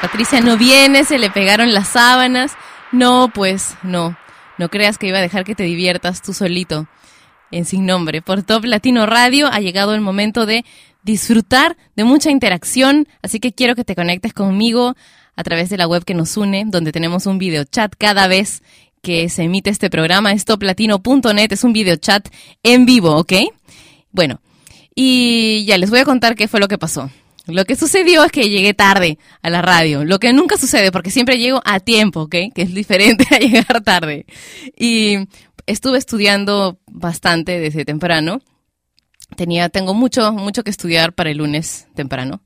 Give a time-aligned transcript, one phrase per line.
[0.00, 2.52] Patricia no viene, se le pegaron las sábanas.
[2.90, 4.16] No, pues no.
[4.56, 6.86] No creas que iba a dejar que te diviertas tú solito
[7.50, 8.22] en Sin Nombre.
[8.22, 10.64] Por Top Latino Radio ha llegado el momento de
[11.02, 14.96] disfrutar de mucha interacción, así que quiero que te conectes conmigo
[15.36, 18.62] a través de la web que nos une, donde tenemos un video chat cada vez
[19.02, 20.32] que se emite este programa.
[20.32, 22.26] Es toplatino.net, es un video chat
[22.62, 23.34] en vivo, ¿ok?
[24.12, 24.40] Bueno,
[24.94, 27.10] y ya les voy a contar qué fue lo que pasó.
[27.46, 31.10] Lo que sucedió es que llegué tarde a la radio, lo que nunca sucede porque
[31.10, 32.34] siempre llego a tiempo, ¿ok?
[32.54, 34.26] Que es diferente a llegar tarde.
[34.76, 35.28] Y
[35.66, 38.40] estuve estudiando bastante desde temprano.
[39.36, 42.40] Tenía, tengo mucho, mucho que estudiar para el lunes temprano.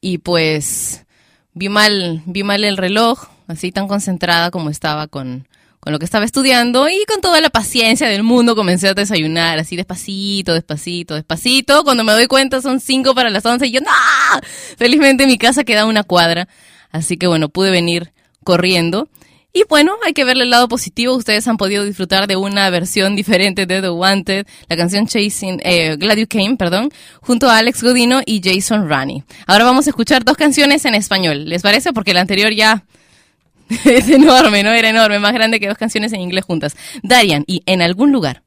[0.00, 1.04] Y pues
[1.52, 5.48] vi mal, vi mal el reloj, así tan concentrada como estaba con,
[5.86, 9.60] con lo que estaba estudiando y con toda la paciencia del mundo comencé a desayunar
[9.60, 11.84] así despacito, despacito, despacito.
[11.84, 14.40] Cuando me doy cuenta son cinco para las once y yo ¡no!
[14.76, 16.48] Felizmente mi casa queda a una cuadra,
[16.90, 18.12] así que bueno, pude venir
[18.42, 19.08] corriendo.
[19.52, 21.14] Y bueno, hay que verle el lado positivo.
[21.14, 25.94] Ustedes han podido disfrutar de una versión diferente de The Wanted, la canción Chasing, eh,
[25.96, 26.90] Glad You Came, perdón,
[27.20, 29.22] junto a Alex Godino y Jason Rani.
[29.46, 31.48] Ahora vamos a escuchar dos canciones en español.
[31.48, 31.92] ¿Les parece?
[31.92, 32.84] Porque la anterior ya
[33.84, 34.72] es enorme, ¿no?
[34.72, 36.76] Era enorme, más grande que dos canciones en inglés juntas.
[37.02, 38.42] Darian y En algún lugar.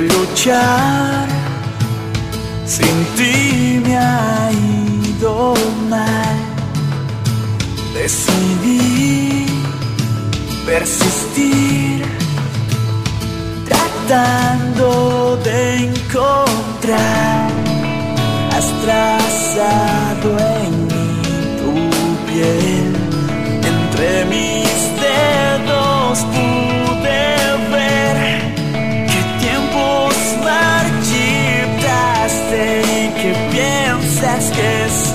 [0.00, 1.28] Luchar,
[2.66, 5.54] sin ti me ha ido
[5.88, 6.36] mal.
[7.94, 9.46] Decidí
[10.66, 12.04] persistir,
[13.68, 17.50] tratando de encontrar.
[18.56, 21.06] Has trazado en mí
[21.60, 21.72] tu
[22.26, 22.92] piel
[23.62, 24.70] entre mis
[25.00, 26.18] dedos
[34.54, 35.13] que piensas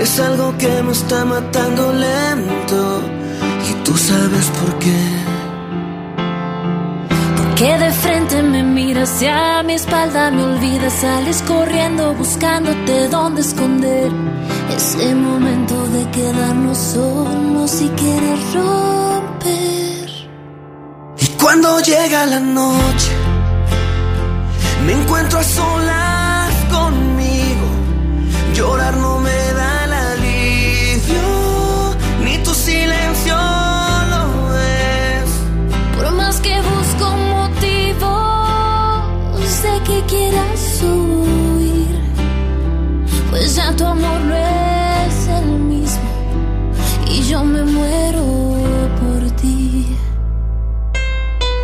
[0.00, 3.02] Es algo que me está matando lento
[3.68, 5.02] y tú sabes por qué.
[7.56, 13.40] Que de frente me miras y a mi espalda me olvidas, sales corriendo buscándote dónde
[13.40, 14.12] esconder.
[14.76, 20.10] Ese momento de quedarnos solos y querer romper.
[21.18, 23.12] Y cuando llega la noche,
[24.86, 25.77] me encuentro a solas
[40.08, 42.00] quieras huir,
[43.30, 46.10] pues ya tu amor no es el mismo
[47.06, 48.24] y yo me muero
[49.00, 49.96] por ti.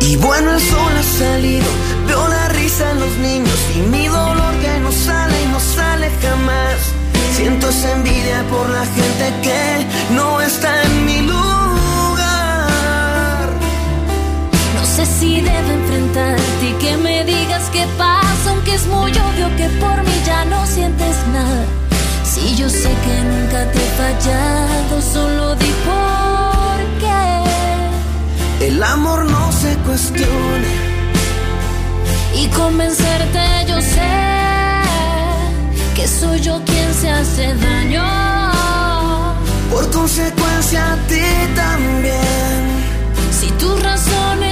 [0.01, 1.67] Y bueno, el sol ha salido,
[2.07, 6.09] veo la risa en los niños y mi dolor que no sale y no sale
[6.21, 6.79] jamás.
[7.35, 9.85] Siento esa envidia por la gente que
[10.15, 11.45] no está en mi lugar.
[14.75, 19.47] No sé si debo enfrentarte y que me digas qué pasa, aunque es muy obvio
[19.57, 21.65] que por mí ya no sientes nada.
[22.23, 28.67] Si yo sé que nunca te he fallado, solo di por qué.
[28.67, 30.71] El amor no se cuestiona.
[32.33, 34.13] Y convencerte yo sé
[35.95, 38.03] que soy yo quien se hace daño.
[39.71, 41.25] Por consecuencia a ti
[41.55, 42.59] también.
[43.31, 44.44] Si tus razones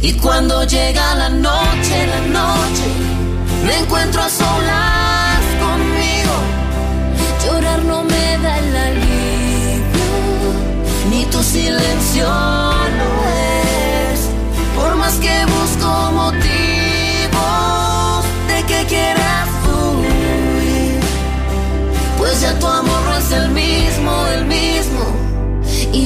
[0.00, 2.88] Y cuando llega la noche, la noche,
[3.64, 6.34] me encuentro a solas conmigo.
[7.44, 9.84] Llorar no me da el alivio,
[11.08, 12.51] ni tu silencio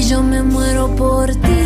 [0.08, 1.65] yo me muero por ti.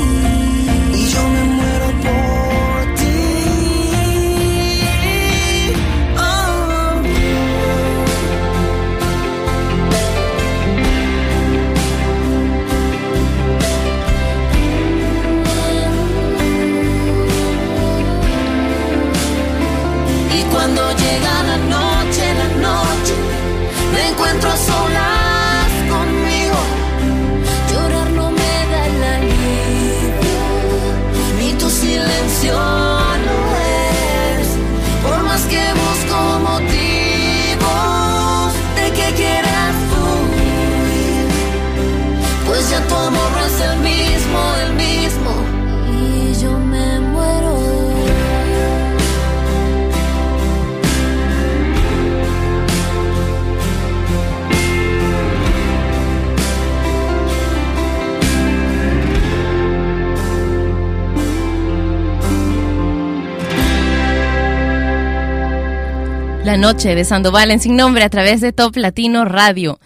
[66.56, 69.78] Noche de Sandoval en sin nombre a través de Top Latino Radio.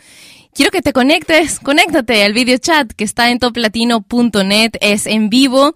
[0.55, 5.74] Quiero que te conectes, conéctate al video chat que está en toplatino.net, es en vivo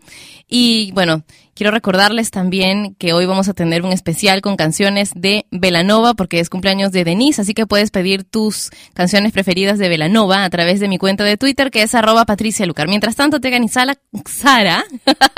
[0.49, 1.25] y bueno,
[1.55, 6.41] quiero recordarles también que hoy vamos a tener un especial con canciones de Velanova porque
[6.41, 10.81] es cumpleaños de Denise, así que puedes pedir tus canciones preferidas de Velanova a través
[10.81, 12.89] de mi cuenta de Twitter que es arroba Patricia Lucar.
[12.89, 14.85] Mientras tanto, te organiza la Sara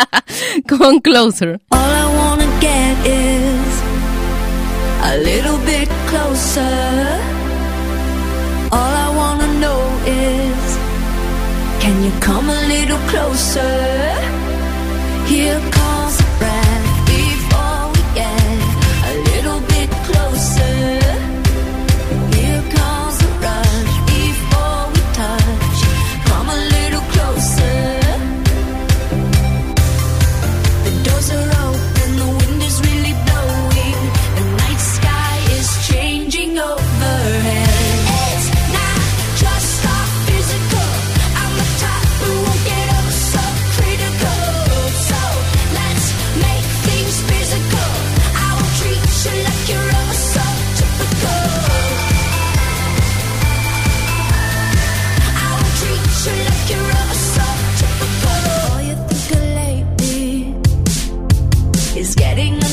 [0.69, 1.61] con Closer.
[1.71, 3.40] All I wanna get is
[5.03, 6.61] a little bit closer.
[8.71, 10.77] All I wanna know is,
[11.83, 13.71] can you come a little closer?
[15.27, 15.80] Here.
[62.01, 62.70] is getting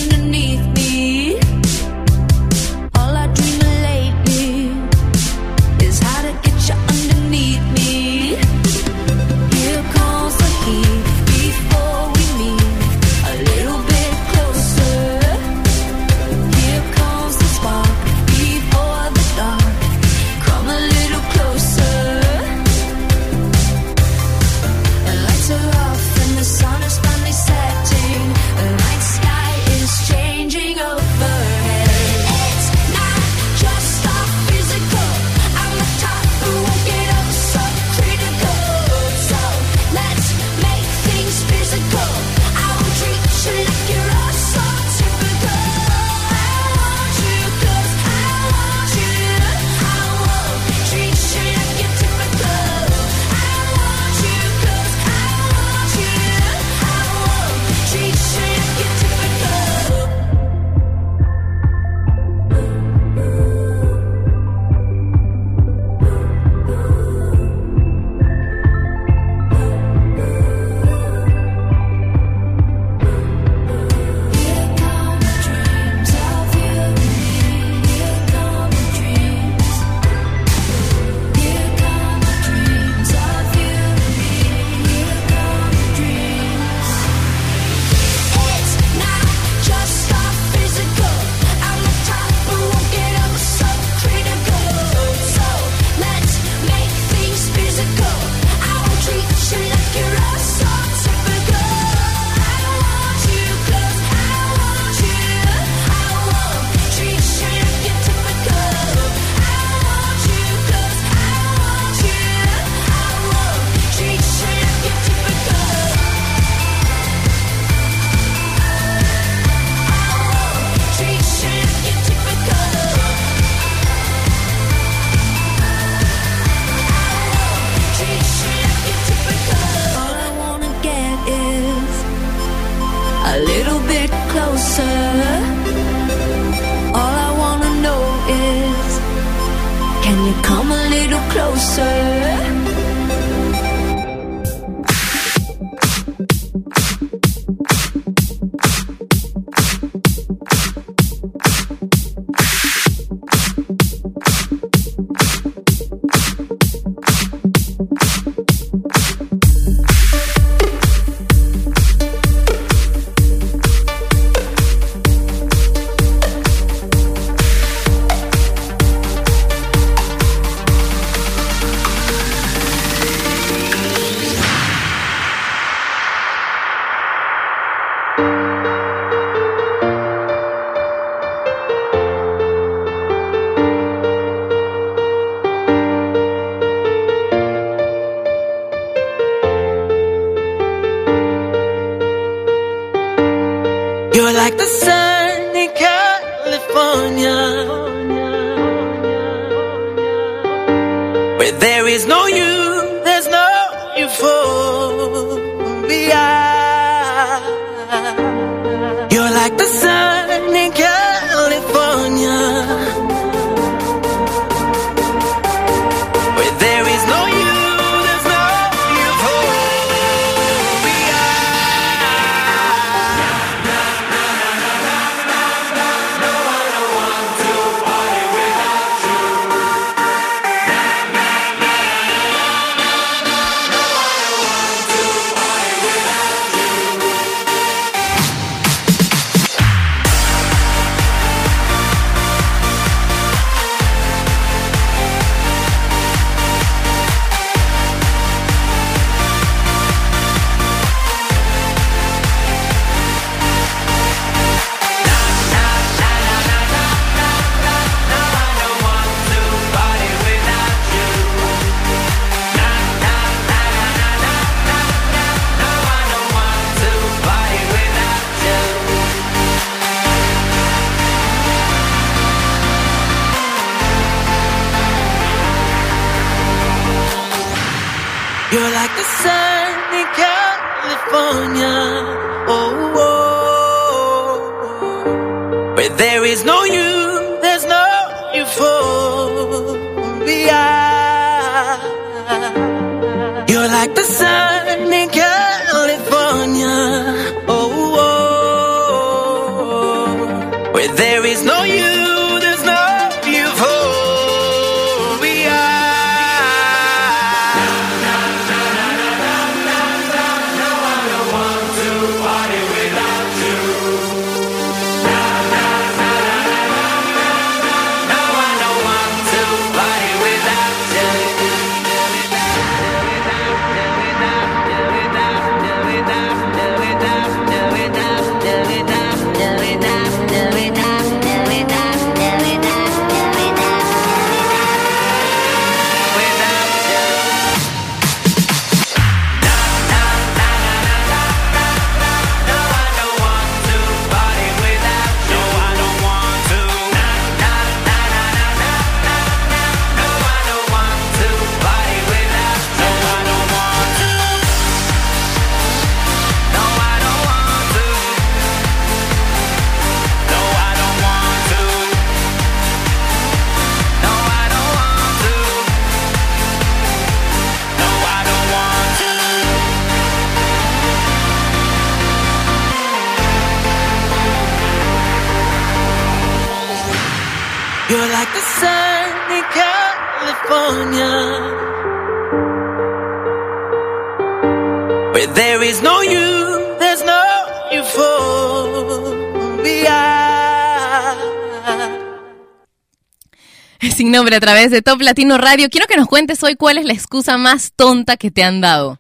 [394.33, 395.69] A través de Top Latino Radio.
[395.69, 398.99] Quiero que nos cuentes hoy cuál es la excusa más tonta que te han dado.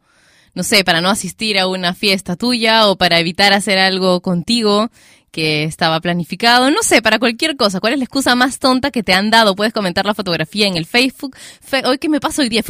[0.53, 4.89] No sé, para no asistir a una fiesta tuya o para evitar hacer algo contigo
[5.31, 6.71] que estaba planificado.
[6.71, 7.81] No sé, para cualquier cosa.
[7.81, 9.53] ¿Cuál es la excusa más tonta que te han dado?
[9.53, 11.35] Puedes comentar la fotografía en el Facebook.
[11.83, 12.61] Hoy me paso hoy día.
[12.61, 12.67] Es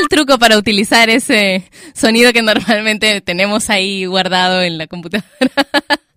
[0.00, 5.26] el truco para utilizar ese sonido que normalmente tenemos ahí guardado en la computadora.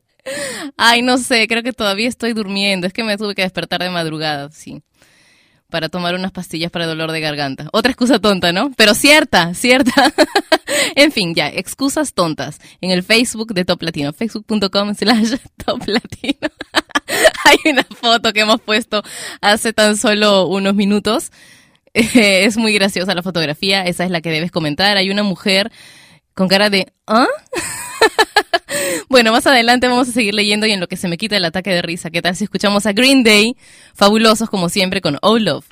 [0.77, 2.88] Ay, no sé, creo que todavía estoy durmiendo.
[2.88, 4.81] Es que me tuve que despertar de madrugada, sí.
[5.69, 7.69] Para tomar unas pastillas para dolor de garganta.
[7.71, 8.71] Otra excusa tonta, ¿no?
[8.75, 10.12] Pero cierta, cierta.
[10.95, 12.60] en fin, ya, excusas tontas.
[12.81, 16.49] En el Facebook de Top Latino, facebook.com slash Top Latino.
[17.45, 19.01] Hay una foto que hemos puesto
[19.39, 21.31] hace tan solo unos minutos.
[21.93, 24.97] Eh, es muy graciosa la fotografía, esa es la que debes comentar.
[24.97, 25.71] Hay una mujer
[26.34, 27.27] con cara de ¿ah?
[29.10, 31.46] bueno, más adelante vamos a seguir leyendo y en lo que se me quita el
[31.46, 32.10] ataque de risa.
[32.10, 33.56] ¿Qué tal si escuchamos a Green Day,
[33.94, 35.65] fabulosos como siempre con Oh Love?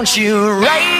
[0.00, 0.99] Won't you rain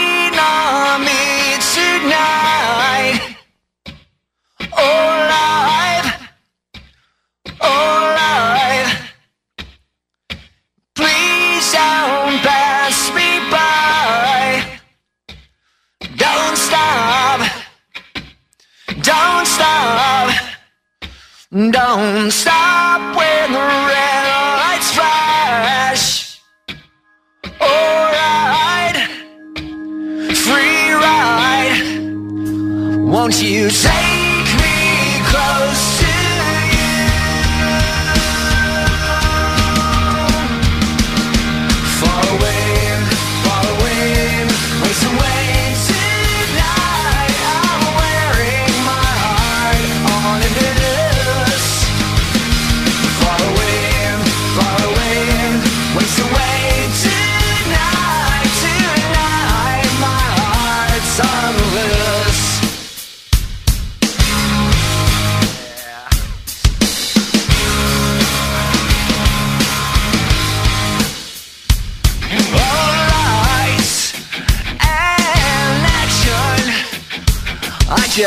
[21.68, 24.24] Don't stop when the red
[24.56, 26.40] lights flash.
[27.60, 28.96] Alright,
[30.34, 31.76] free ride.
[33.12, 34.09] Won't you take?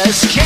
[0.05, 0.42] just can't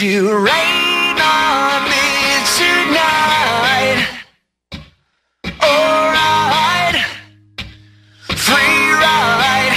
[0.00, 2.06] You rain on me
[2.56, 4.06] tonight?
[5.60, 6.96] Alright,
[8.36, 9.76] free ride.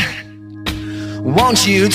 [1.23, 1.89] Won't you?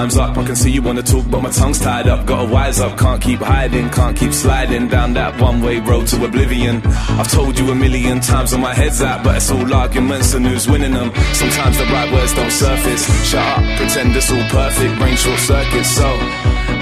[0.00, 0.38] Time's up.
[0.38, 2.24] I can see you wanna talk, but my tongue's tied up.
[2.24, 6.24] Gotta wise up, can't keep hiding, can't keep sliding down that one way road to
[6.24, 6.80] oblivion.
[7.20, 10.46] I've told you a million times where my head's at, but it's all arguments and
[10.46, 11.12] who's winning them.
[11.34, 13.02] Sometimes the right words don't surface.
[13.28, 15.84] Shut up, pretend it's all perfect, brain short circuit.
[15.84, 16.08] So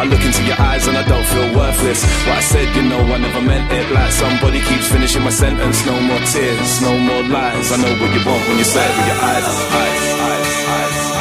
[0.00, 2.00] I look into your eyes and I don't feel worthless.
[2.22, 3.90] What I said, you know, I never meant it.
[3.90, 5.84] Like somebody keeps finishing my sentence.
[5.84, 7.66] No more tears, no more lies.
[7.72, 9.42] I know what you want when you say it with your eyes.
[9.42, 11.17] eyes, eyes, eyes,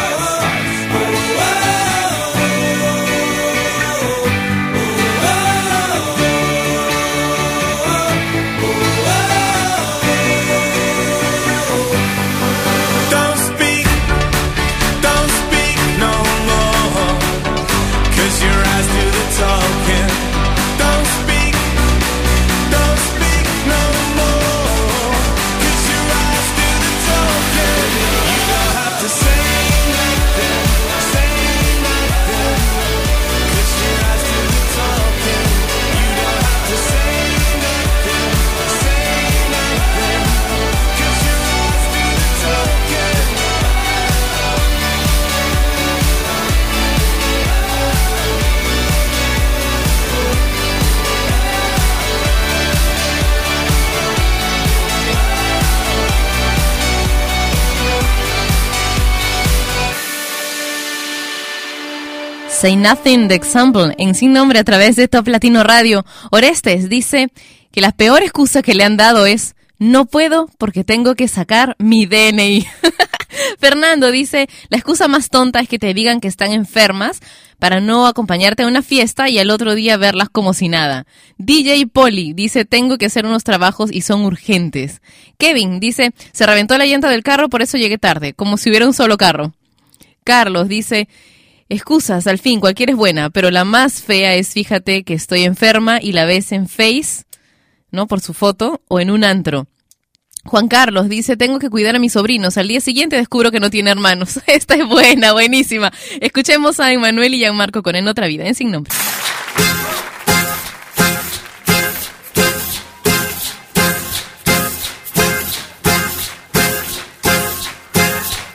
[62.59, 66.03] Say Nothing, The Example, en sin nombre a través de Top Latino Radio.
[66.31, 67.27] Orestes dice
[67.71, 71.75] que la peor excusa que le han dado es no puedo porque tengo que sacar
[71.77, 72.65] mi DNI.
[73.59, 77.19] Fernando dice, la excusa más tonta es que te digan que están enfermas
[77.59, 81.05] para no acompañarte a una fiesta y al otro día verlas como si nada.
[81.37, 85.03] DJ Polly dice, tengo que hacer unos trabajos y son urgentes.
[85.37, 88.87] Kevin dice, se reventó la llanta del carro, por eso llegué tarde, como si hubiera
[88.87, 89.53] un solo carro.
[90.23, 91.07] Carlos dice,
[91.69, 95.99] excusas, al fin, cualquiera es buena, pero la más fea es, fíjate que estoy enferma
[96.01, 97.23] y la ves en Face,
[97.91, 98.07] ¿no?
[98.07, 99.67] Por su foto, o en un antro.
[100.45, 102.57] Juan Carlos dice, tengo que cuidar a mis sobrinos.
[102.57, 104.39] Al día siguiente descubro que no tiene hermanos.
[104.47, 105.91] Esta es buena, buenísima.
[106.21, 108.93] Escuchemos a Emanuel y Gianmarco con En Otra Vida, en Sin Nombre.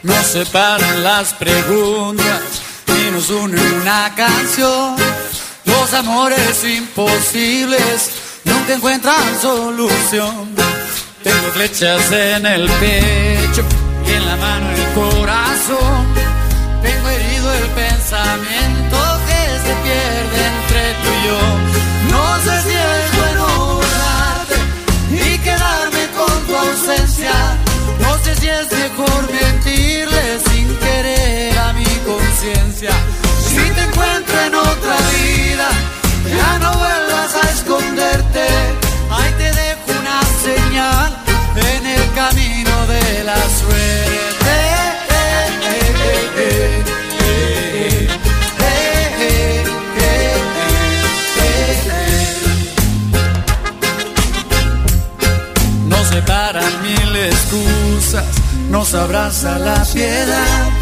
[0.02, 2.71] Nos separan las preguntas
[3.12, 4.96] nos une una canción.
[5.64, 8.10] Los amores imposibles
[8.44, 10.54] nunca encuentran solución.
[11.22, 13.62] Tengo flechas en el pecho
[14.06, 16.06] y en la mano el corazón.
[16.82, 18.98] Tengo herido el pensamiento
[19.28, 21.40] que se pierde entre tú y yo.
[22.14, 23.44] No sé si es bueno
[23.76, 24.56] borrarte
[25.10, 27.32] y quedarme con tu ausencia.
[28.00, 29.91] No sé si es mejor a
[32.42, 32.48] Si
[33.54, 35.68] te encuentro en otra vida,
[36.28, 38.46] ya no vuelvas a esconderte.
[39.10, 41.16] Ahí te dejo una señal
[41.54, 44.56] en el camino de la suerte.
[55.86, 58.24] Nos separan mil excusas,
[58.68, 60.81] nos abraza la piedad.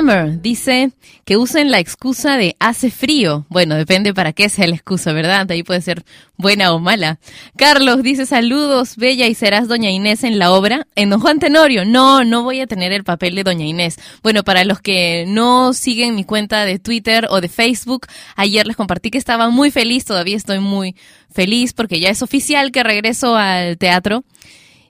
[0.00, 0.92] Summer dice
[1.26, 3.44] que usen la excusa de hace frío.
[3.50, 5.44] Bueno, depende para qué sea la excusa, ¿verdad?
[5.44, 6.04] De ahí puede ser
[6.38, 7.18] buena o mala.
[7.56, 10.86] Carlos dice saludos, Bella, y serás Doña Inés en la obra.
[10.94, 13.98] En Don Juan Tenorio, no, no voy a tener el papel de Doña Inés.
[14.22, 18.76] Bueno, para los que no siguen mi cuenta de Twitter o de Facebook, ayer les
[18.76, 20.96] compartí que estaba muy feliz, todavía estoy muy
[21.30, 24.24] feliz porque ya es oficial que regreso al teatro.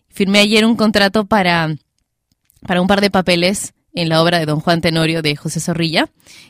[0.09, 1.75] Firmé ayer un contrato para,
[2.65, 6.09] para un par de papeles en la obra de Don Juan Tenorio de José Zorrilla,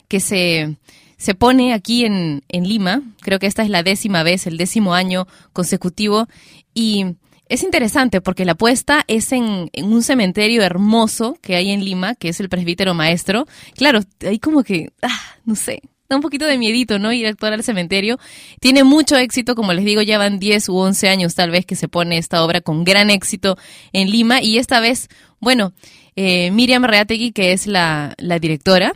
[0.08, 0.76] que se,
[1.16, 3.02] se pone aquí en, en Lima.
[3.20, 6.28] Creo que esta es la décima vez, el décimo año consecutivo.
[6.74, 7.06] Y
[7.48, 12.14] es interesante porque la puesta es en, en un cementerio hermoso que hay en Lima,
[12.14, 13.46] que es el presbítero maestro.
[13.74, 17.12] Claro, hay como que, ah, no sé, da un poquito de miedito, ¿no?
[17.12, 18.18] Ir a actuar al cementerio.
[18.60, 21.76] Tiene mucho éxito, como les digo, ya van 10 u 11 años tal vez que
[21.76, 23.56] se pone esta obra con gran éxito
[23.92, 25.72] en Lima y esta vez, bueno,
[26.16, 28.94] eh, Miriam Reategui, que es la, directora,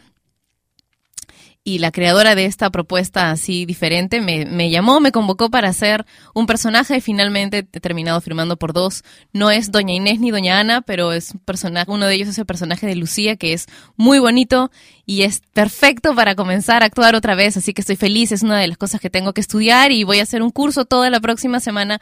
[1.67, 6.05] y la creadora de esta propuesta así diferente me, me, llamó, me convocó para hacer
[6.35, 9.03] un personaje y finalmente he terminado firmando por dos.
[9.33, 12.39] No es Doña Inés ni Doña Ana, pero es un personaje, uno de ellos es
[12.39, 14.71] el personaje de Lucía, que es muy bonito
[15.07, 18.59] y es perfecto para comenzar a actuar otra vez, así que estoy feliz, es una
[18.59, 21.21] de las cosas que tengo que estudiar y voy a hacer un curso toda la
[21.21, 21.99] próxima semana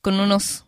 [0.00, 0.65] con unos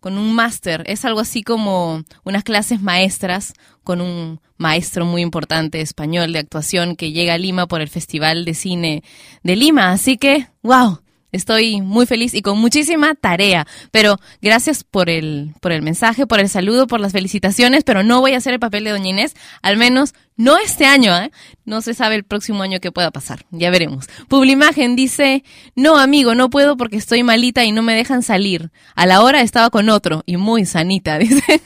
[0.00, 0.84] con un máster.
[0.86, 6.96] Es algo así como unas clases maestras con un maestro muy importante español de actuación
[6.96, 9.02] que llega a Lima por el Festival de Cine
[9.42, 9.92] de Lima.
[9.92, 11.00] Así que, wow,
[11.30, 16.40] Estoy muy feliz y con muchísima tarea, pero gracias por el, por el mensaje, por
[16.40, 19.34] el saludo, por las felicitaciones, pero no voy a hacer el papel de Doña Inés,
[19.60, 21.30] al menos no este año, ¿eh?
[21.66, 24.06] No se sabe el próximo año qué pueda pasar, ya veremos.
[24.28, 28.70] Publimagen dice, no amigo, no puedo porque estoy malita y no me dejan salir.
[28.94, 31.60] A la hora estaba con otro y muy sanita, dice.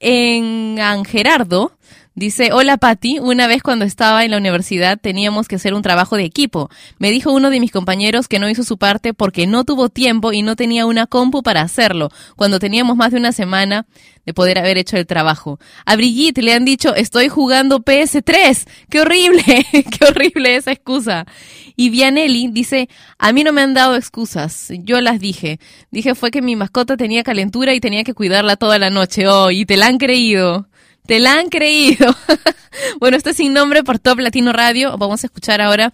[0.00, 1.78] en Angerardo
[2.16, 6.16] Dice, hola Patti, una vez cuando estaba en la universidad teníamos que hacer un trabajo
[6.16, 6.70] de equipo.
[6.98, 10.32] Me dijo uno de mis compañeros que no hizo su parte porque no tuvo tiempo
[10.32, 13.86] y no tenía una compu para hacerlo, cuando teníamos más de una semana
[14.24, 15.58] de poder haber hecho el trabajo.
[15.86, 18.68] A Brigitte le han dicho, estoy jugando PS3.
[18.88, 19.42] ¡Qué horrible!
[19.72, 21.26] ¡Qué horrible esa excusa!
[21.74, 22.88] Y Vianelli dice,
[23.18, 25.58] a mí no me han dado excusas, yo las dije.
[25.90, 29.26] Dije fue que mi mascota tenía calentura y tenía que cuidarla toda la noche.
[29.26, 30.68] Oh, y te la han creído.
[31.06, 32.14] Te la han creído.
[32.98, 34.96] bueno, esto es sin nombre por Top Latino Radio.
[34.96, 35.92] Vamos a escuchar ahora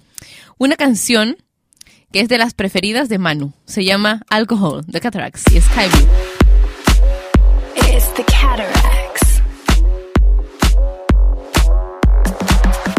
[0.59, 1.37] una canción
[2.13, 3.53] que es de las preferidas de Manu.
[3.67, 6.09] Se llama Alcohol, The Cataracts y Sky Blue.
[7.93, 9.41] It's the Cataracts.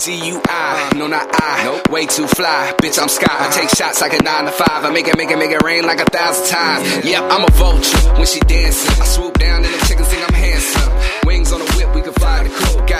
[0.03, 1.91] D-U-I, no not I, nope.
[1.91, 4.89] way too fly, bitch I'm sky, I take shots like a 9 to 5, I
[4.89, 7.99] make it, make it, make it rain like a thousand times, yep, I'm a vulture,
[8.17, 10.89] when she dancing, I swoop down and the chickens think I'm handsome,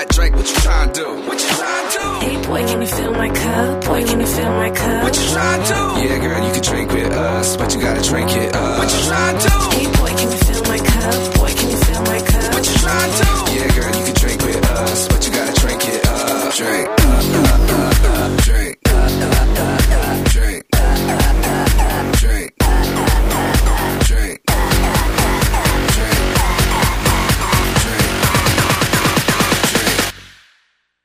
[0.02, 2.68] coop, got Drake, what you trying to do, what you trying to do, Hey boy,
[2.68, 5.68] can you fill my cup, boy, can you fill my cup, what you trying to
[5.68, 8.91] do, yeah girl, you can drink with us, but you gotta drink it up, what
[8.91, 12.02] you trying to do, Hey boy, can you fill my cup, boy, can you fill
[12.04, 13.31] my cup, what you trying to do,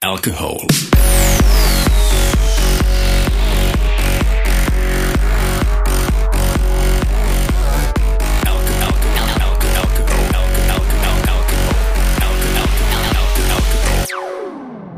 [0.03, 0.59] Alcohol.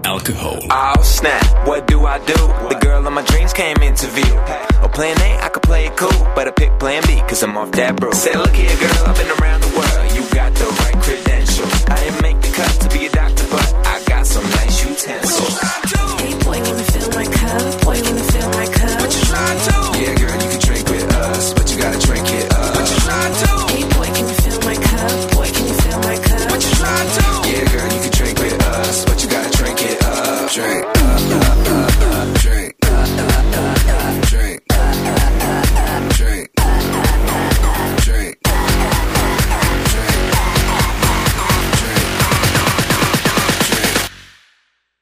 [0.05, 0.59] Alcohol.
[0.69, 2.35] Oh snap, what do I do?
[2.35, 4.25] The girl of my dreams came into view.
[4.83, 7.57] Oh, plan A, I could play it cool, but I pick plan B, cause I'm
[7.57, 8.13] off that brew.
[8.13, 11.85] Say, look here, girl, I've been around the world, you got the right credentials.
[11.87, 15.59] I didn't make the cut to be a doctor, but I got some nice utensils.
[16.21, 19.21] Hey boy, can you fill my cup, boy, can you fill my cup, what you
[19.23, 20.38] trying to yeah girl,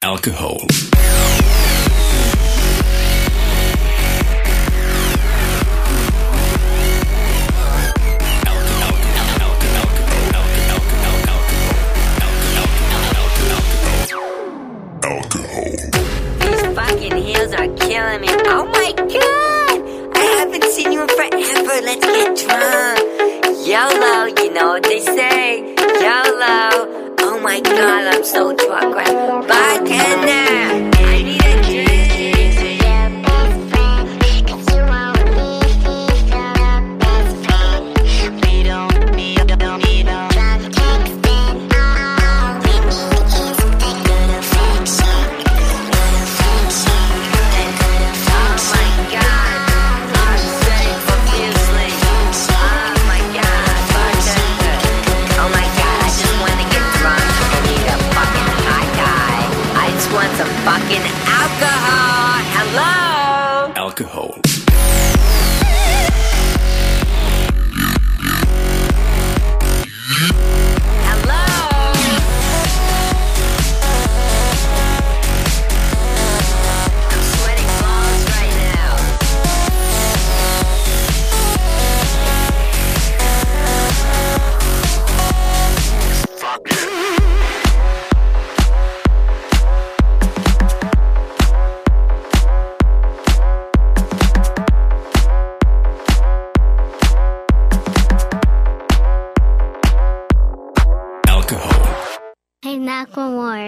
[0.07, 0.87] drunk.
[23.67, 25.75] YOLO, you know what they say.
[26.01, 27.16] YOLO.
[27.47, 30.67] My god, I'm so drunk right Bartender!
[30.67, 30.96] I need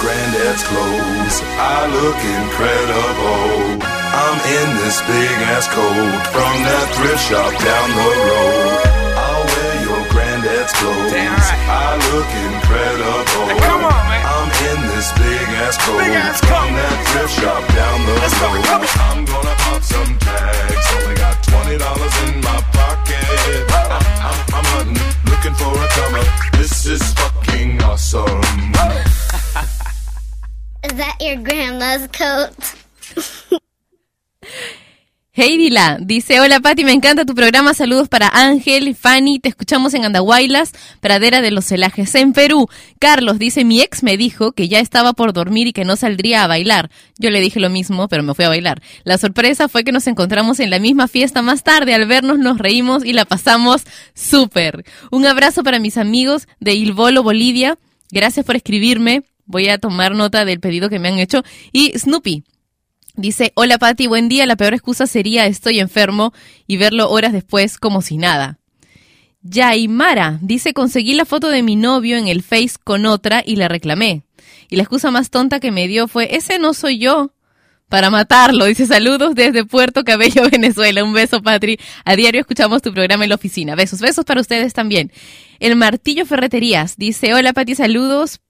[0.00, 1.36] granddad's clothes.
[1.58, 3.82] I look incredible.
[3.82, 8.78] I'm in this big ass coat from that thrift shop down the road.
[9.18, 11.12] I'll wear your granddad's clothes.
[11.14, 13.58] I look incredible.
[13.58, 14.22] come on, man.
[14.22, 16.02] I'm in this big ass coat
[16.46, 18.86] from that thrift shop down the road.
[19.02, 20.86] I'm gonna pop some tags.
[20.94, 23.26] Only got twenty dollars in my pocket.
[23.74, 26.30] I'm, I'm, I'm hunting, looking for a come up.
[26.54, 28.68] This is fucking awesome.
[30.88, 32.54] Is that your grandma's coat?
[35.32, 39.92] Heidi La dice, hola Pati, me encanta tu programa, saludos para Ángel, Fanny, te escuchamos
[39.92, 42.68] en Andahuaylas, pradera de los celajes en Perú.
[42.98, 46.42] Carlos dice, mi ex me dijo que ya estaba por dormir y que no saldría
[46.42, 46.90] a bailar.
[47.18, 48.80] Yo le dije lo mismo, pero me fui a bailar.
[49.04, 52.56] La sorpresa fue que nos encontramos en la misma fiesta más tarde, al vernos nos
[52.56, 53.82] reímos y la pasamos
[54.14, 54.86] súper.
[55.10, 57.78] Un abrazo para mis amigos de Ilbolo, Bolivia,
[58.10, 61.42] gracias por escribirme, voy a tomar nota del pedido que me han hecho.
[61.72, 62.44] Y Snoopy,
[63.18, 64.46] Dice, hola Pati, buen día.
[64.46, 66.32] La peor excusa sería estoy enfermo
[66.68, 68.60] y verlo horas después como si nada.
[69.42, 73.66] Yaimara dice, conseguí la foto de mi novio en el Face con otra y la
[73.66, 74.22] reclamé.
[74.68, 77.32] Y la excusa más tonta que me dio fue, ese no soy yo.
[77.88, 81.02] Para matarlo, dice saludos desde Puerto Cabello, Venezuela.
[81.02, 81.80] Un beso, Patri.
[82.04, 83.74] A diario escuchamos tu programa en la oficina.
[83.74, 85.10] Besos, besos para ustedes también.
[85.58, 88.42] El Martillo Ferreterías dice, hola Pati, saludos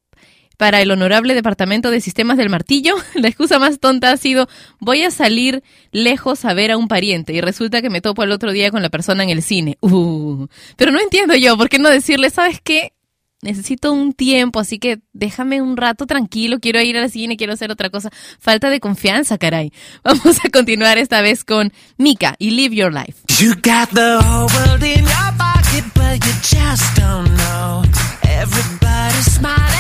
[0.59, 4.49] para el honorable Departamento de Sistemas del Martillo, la excusa más tonta ha sido
[4.81, 8.33] voy a salir lejos a ver a un pariente y resulta que me topo el
[8.33, 9.79] otro día con la persona en el cine.
[9.81, 10.47] Uh,
[10.77, 12.93] pero no entiendo yo, ¿por qué no decirle, sabes qué?
[13.41, 17.71] Necesito un tiempo, así que déjame un rato tranquilo, quiero ir al cine, quiero hacer
[17.71, 18.11] otra cosa.
[18.41, 19.73] Falta de confianza, caray.
[20.05, 23.15] Vamos a continuar esta vez con Mika y Live Your Life.
[23.39, 27.85] You got the whole world in your pocket, but you just don't know.
[28.25, 29.78] Everybody's smiling.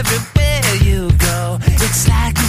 [0.00, 1.58] everywhere you go.
[1.84, 2.39] It's like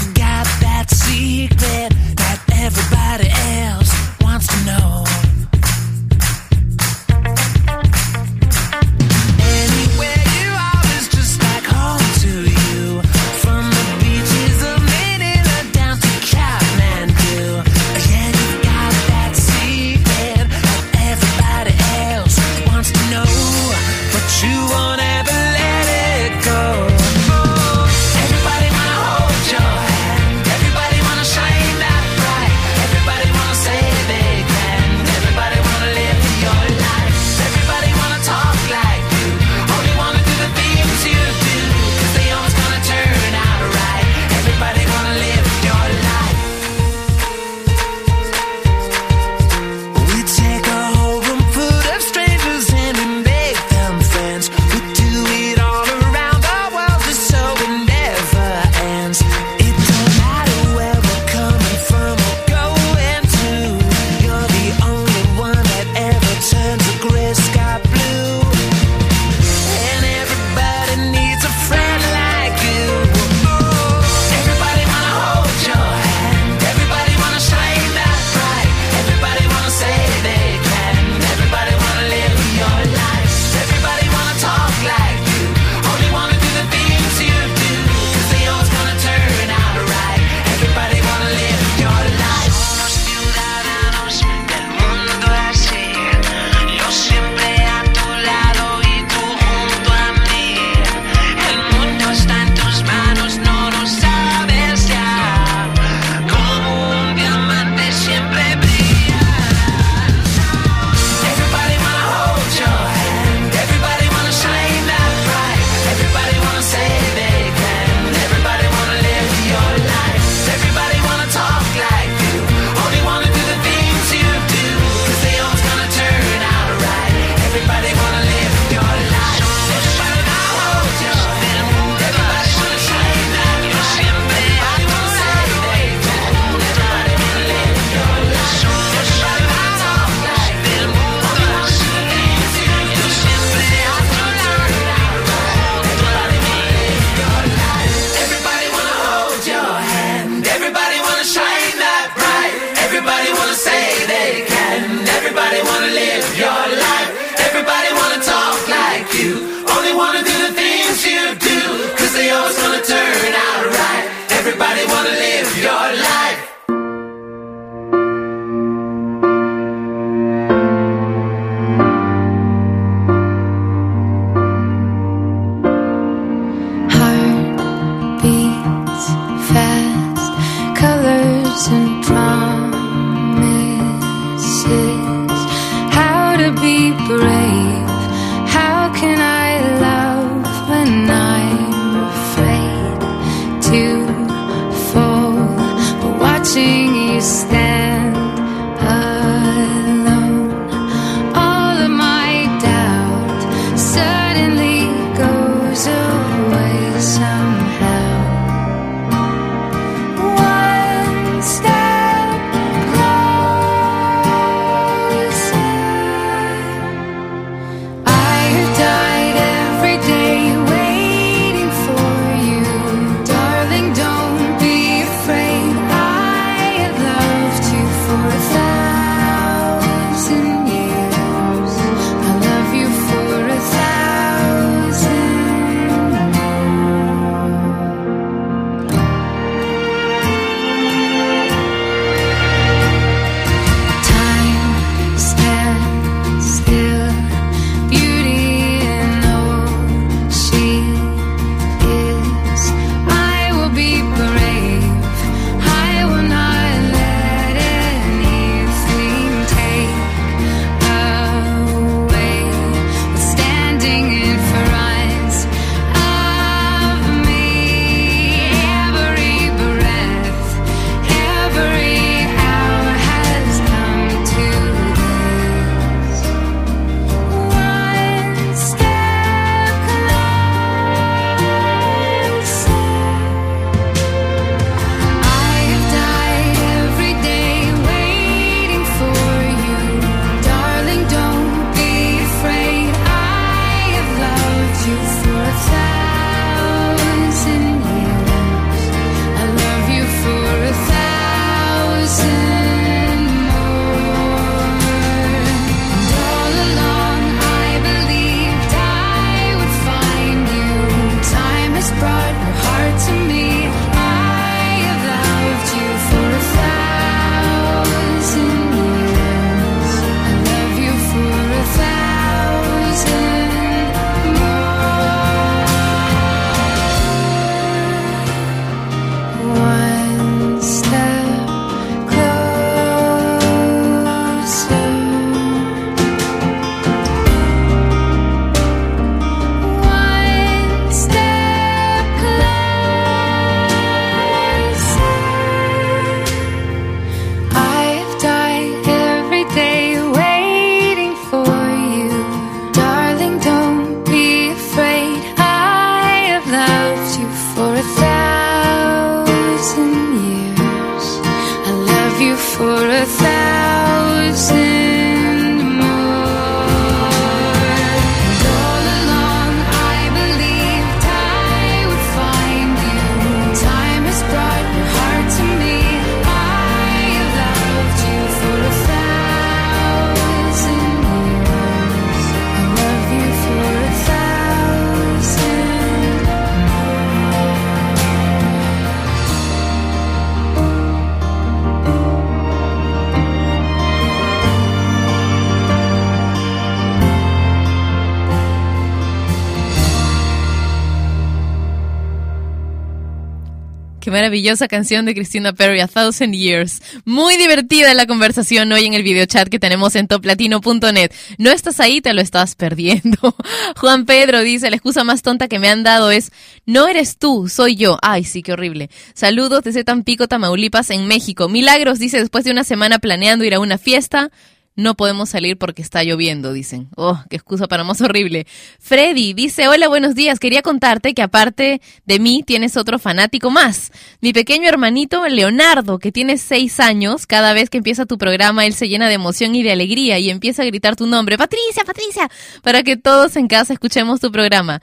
[404.12, 406.82] Maravillosa canción de Christina Perry, A Thousand Years.
[407.06, 411.12] Muy divertida la conversación hoy en el videochat que tenemos en toplatino.net.
[411.38, 413.34] No estás ahí, te lo estás perdiendo.
[413.78, 416.34] Juan Pedro dice, la excusa más tonta que me han dado es,
[416.66, 417.98] no eres tú, soy yo.
[418.02, 418.90] Ay, sí, qué horrible.
[419.14, 421.48] Saludos desde Tampico, Tamaulipas, en México.
[421.48, 424.30] Milagros dice, después de una semana planeando ir a una fiesta,
[424.76, 426.90] no podemos salir porque está lloviendo, dicen.
[426.96, 428.48] Oh, qué excusa para más horrible.
[428.80, 430.40] Freddy dice, hola, buenos días.
[430.40, 433.92] Quería contarte que aparte de mí tienes otro fanático más.
[434.22, 438.74] Mi pequeño hermanito Leonardo, que tiene seis años, cada vez que empieza tu programa, él
[438.74, 442.30] se llena de emoción y de alegría y empieza a gritar tu nombre, Patricia, Patricia,
[442.64, 444.82] para que todos en casa escuchemos tu programa.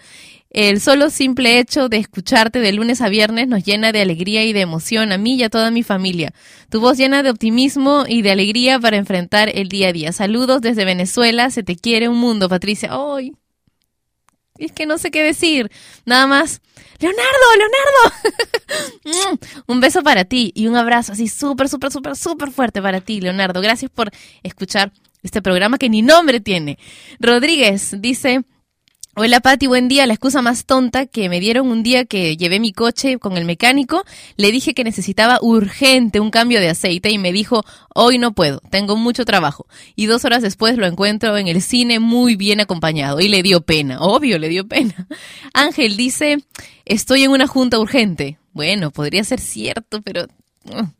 [0.50, 4.54] El solo simple hecho de escucharte de lunes a viernes nos llena de alegría y
[4.54, 6.32] de emoción a mí y a toda mi familia.
[6.70, 10.12] Tu voz llena de optimismo y de alegría para enfrentar el día a día.
[10.12, 12.90] Saludos desde Venezuela, se te quiere un mundo, Patricia.
[12.92, 13.32] ¡Ay!
[14.56, 15.70] Es que no sé qué decir.
[16.06, 16.62] Nada más.
[16.98, 17.28] Leonardo,
[19.04, 19.38] Leonardo.
[19.66, 23.20] un beso para ti y un abrazo así súper, súper, súper, súper fuerte para ti,
[23.20, 23.60] Leonardo.
[23.60, 24.10] Gracias por
[24.42, 24.92] escuchar
[25.22, 26.78] este programa que ni nombre tiene.
[27.20, 28.44] Rodríguez dice...
[29.20, 30.06] Hola Pati, buen día.
[30.06, 33.46] La excusa más tonta que me dieron un día que llevé mi coche con el
[33.46, 34.04] mecánico,
[34.36, 38.60] le dije que necesitaba urgente un cambio de aceite y me dijo, hoy no puedo,
[38.70, 39.66] tengo mucho trabajo.
[39.96, 43.60] Y dos horas después lo encuentro en el cine muy bien acompañado y le dio
[43.60, 45.08] pena, obvio, le dio pena.
[45.52, 46.38] Ángel dice,
[46.84, 48.38] estoy en una junta urgente.
[48.52, 50.28] Bueno, podría ser cierto, pero...
[50.62, 50.92] mm,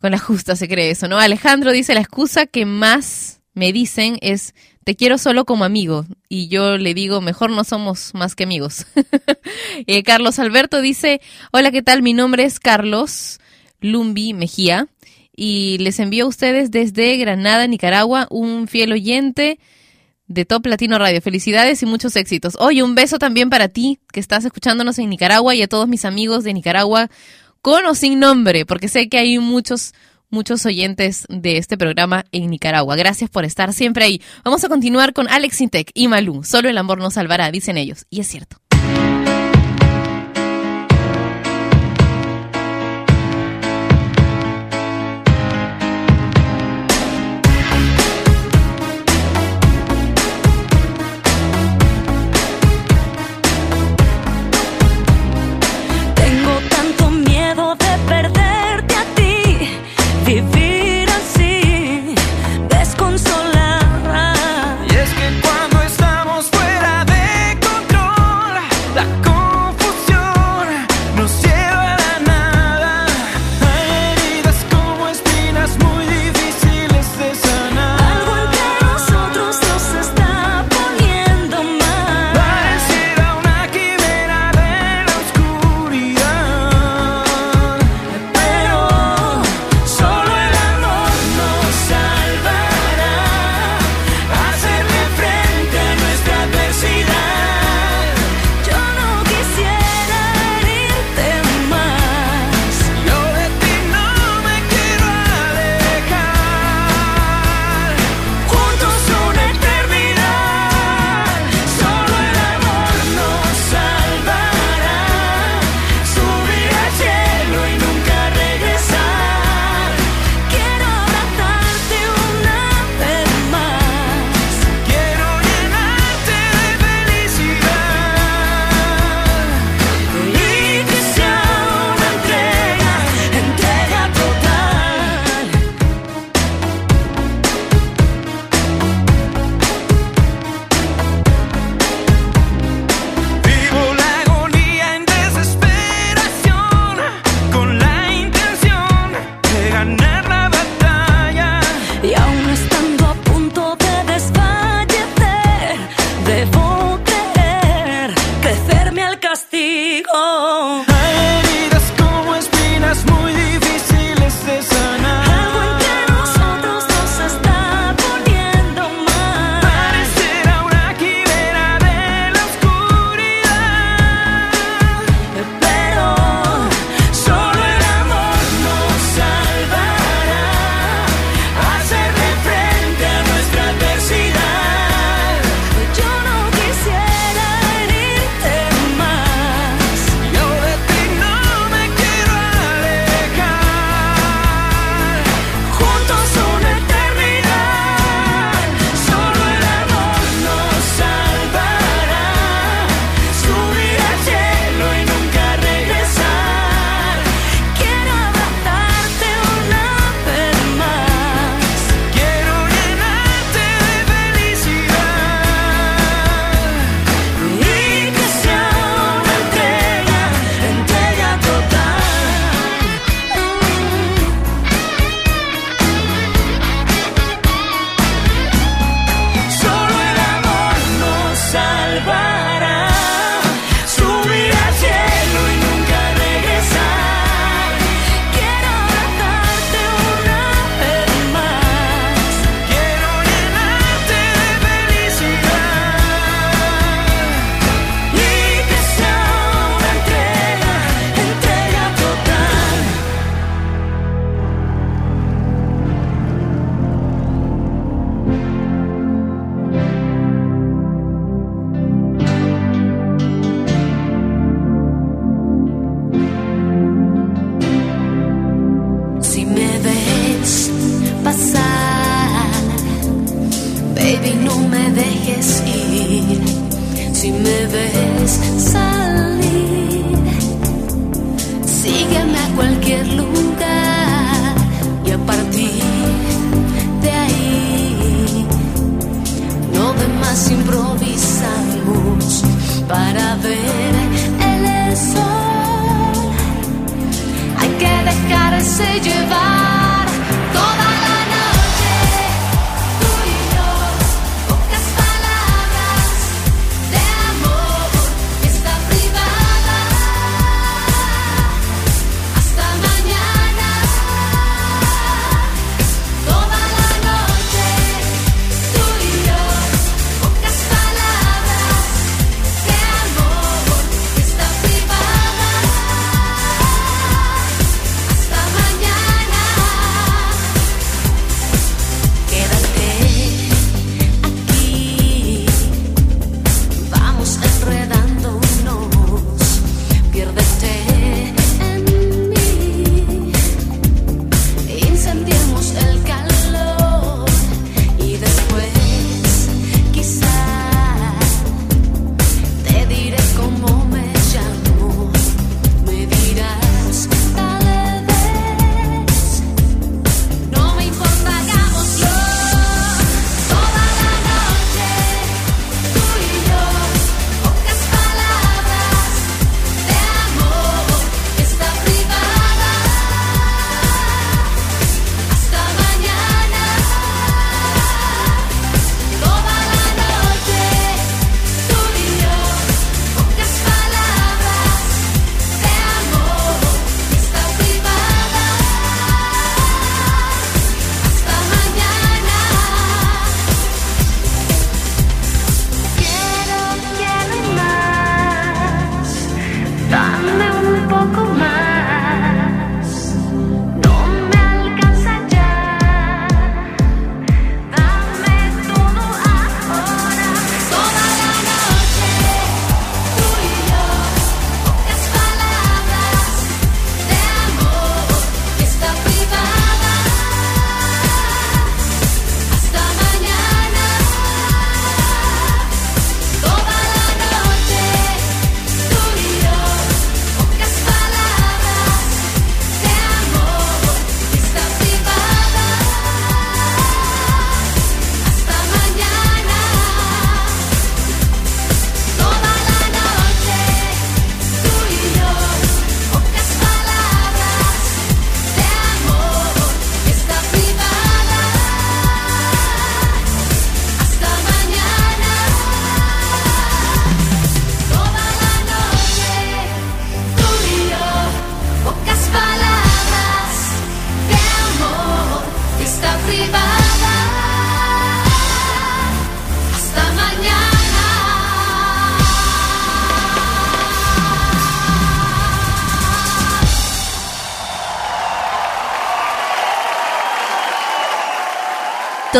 [0.00, 1.18] Con la justa se cree eso, ¿no?
[1.20, 4.54] Alejandro dice, la excusa que más me dicen es
[4.86, 6.06] te quiero solo como amigo.
[6.28, 8.86] Y yo le digo, mejor no somos más que amigos.
[9.86, 11.20] Eh, Carlos Alberto dice,
[11.52, 12.02] hola, ¿qué tal?
[12.02, 13.38] Mi nombre es Carlos
[13.80, 14.88] Lumbi Mejía
[15.36, 19.60] y les envío a ustedes desde Granada, Nicaragua, un fiel oyente
[20.26, 21.20] de Top Latino Radio.
[21.20, 22.56] Felicidades y muchos éxitos.
[22.58, 26.04] Oye, un beso también para ti que estás escuchándonos en Nicaragua y a todos mis
[26.04, 27.08] amigos de Nicaragua
[27.60, 29.94] con o sin nombre, porque sé que hay muchos
[30.30, 32.96] muchos oyentes de este programa en Nicaragua.
[32.96, 34.22] Gracias por estar siempre ahí.
[34.44, 36.44] Vamos a continuar con Alex Intec y Malú.
[36.44, 38.06] Solo el amor nos salvará, dicen ellos.
[38.10, 38.65] Y es cierto.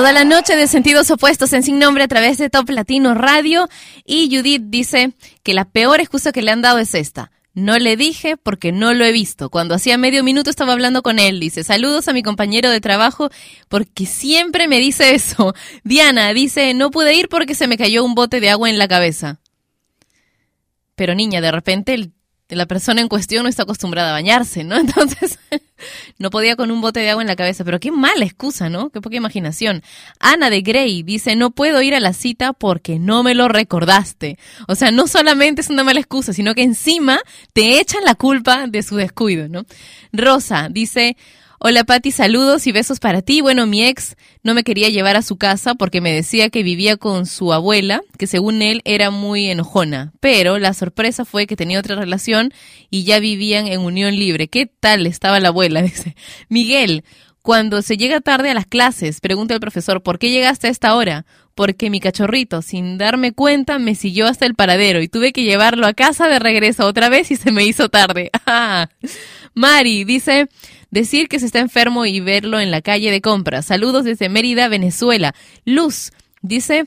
[0.06, 3.68] Toda la noche de sentidos opuestos en Sin Nombre a través de Top Latino Radio.
[4.04, 7.32] Y Judith dice que la peor excusa que le han dado es esta.
[7.54, 9.50] No le dije porque no lo he visto.
[9.50, 11.40] Cuando hacía medio minuto estaba hablando con él.
[11.40, 13.30] Dice, saludos a mi compañero de trabajo
[13.68, 15.56] porque siempre me dice eso.
[15.82, 18.86] Diana dice, no pude ir porque se me cayó un bote de agua en la
[18.86, 19.40] cabeza.
[20.94, 22.12] Pero niña, de repente el-
[22.48, 24.76] la persona en cuestión no está acostumbrada a bañarse, ¿no?
[24.80, 25.38] Entonces
[26.18, 27.64] no podía con un bote de agua en la cabeza.
[27.64, 28.90] Pero qué mala excusa, ¿no?
[28.90, 29.82] Qué poca imaginación.
[30.20, 34.38] Ana de Grey dice, no puedo ir a la cita porque no me lo recordaste.
[34.68, 37.18] O sea, no solamente es una mala excusa, sino que encima
[37.52, 39.64] te echan la culpa de su descuido, ¿no?
[40.12, 41.16] Rosa dice,
[41.58, 43.40] Hola Patti, saludos y besos para ti.
[43.40, 46.98] Bueno, mi ex no me quería llevar a su casa porque me decía que vivía
[46.98, 50.12] con su abuela, que según él era muy enojona.
[50.20, 52.52] Pero la sorpresa fue que tenía otra relación
[52.90, 54.48] y ya vivían en unión libre.
[54.48, 55.80] ¿Qué tal estaba la abuela?
[55.86, 56.14] Dice.
[56.50, 57.04] Miguel,
[57.40, 60.94] cuando se llega tarde a las clases, pregunta el profesor, ¿por qué llegaste a esta
[60.94, 61.24] hora?
[61.54, 65.86] Porque mi cachorrito, sin darme cuenta, me siguió hasta el paradero y tuve que llevarlo
[65.86, 68.30] a casa de regreso otra vez y se me hizo tarde.
[68.48, 68.88] Ah.
[69.54, 70.48] Mari dice,
[70.90, 73.66] decir que se está enfermo y verlo en la calle de compras.
[73.66, 75.34] Saludos desde Mérida, Venezuela.
[75.64, 76.86] Luz dice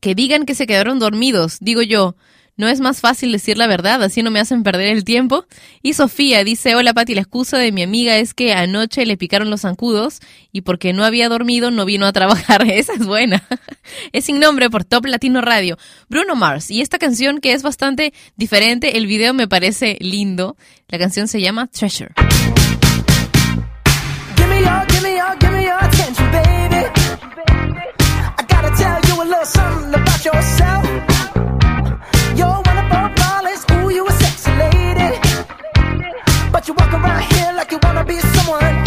[0.00, 1.58] que digan que se quedaron dormidos.
[1.60, 2.14] Digo yo,
[2.56, 4.02] ¿no es más fácil decir la verdad?
[4.02, 5.46] Así no me hacen perder el tiempo.
[5.82, 9.50] Y Sofía dice, hola Pati, la excusa de mi amiga es que anoche le picaron
[9.50, 10.20] los zancudos
[10.52, 12.62] y porque no había dormido no vino a trabajar.
[12.70, 13.42] Esa es buena.
[14.12, 15.78] es sin nombre por Top Latino Radio.
[16.08, 16.70] Bruno Mars.
[16.70, 20.56] Y esta canción que es bastante diferente, el video me parece lindo.
[20.88, 22.14] La canción se llama Treasure.
[29.44, 30.84] something about yourself.
[32.36, 35.18] You're one flawless, ooh, you sexy lady.
[36.50, 38.83] But you walk around here like you wanna be someone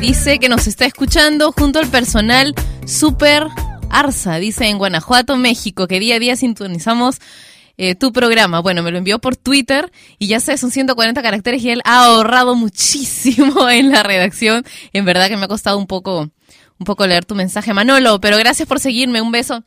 [0.00, 2.54] dice que nos está escuchando junto al personal
[2.86, 3.46] Super
[3.90, 7.18] Arsa, dice en Guanajuato, México, que día a día sintonizamos
[7.76, 8.60] eh, tu programa.
[8.60, 12.06] Bueno, me lo envió por Twitter y ya sé, son 140 caracteres y él ha
[12.06, 14.64] ahorrado muchísimo en la redacción.
[14.94, 16.30] En verdad que me ha costado un poco,
[16.78, 19.20] un poco leer tu mensaje, Manolo, pero gracias por seguirme.
[19.20, 19.64] Un beso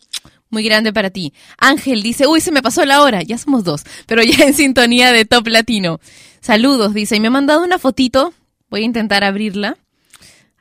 [0.50, 1.34] muy grande para ti.
[1.60, 3.22] Ángel dice, uy, se me pasó la hora.
[3.22, 6.00] Ya somos dos, pero ya en sintonía de Top Latino.
[6.42, 8.34] Saludos, dice, y me ha mandado una fotito.
[8.70, 9.78] Voy a intentar abrirla.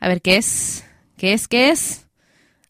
[0.03, 0.85] A ver qué es.
[1.17, 1.47] ¿Qué es?
[1.47, 2.09] ¿Qué es?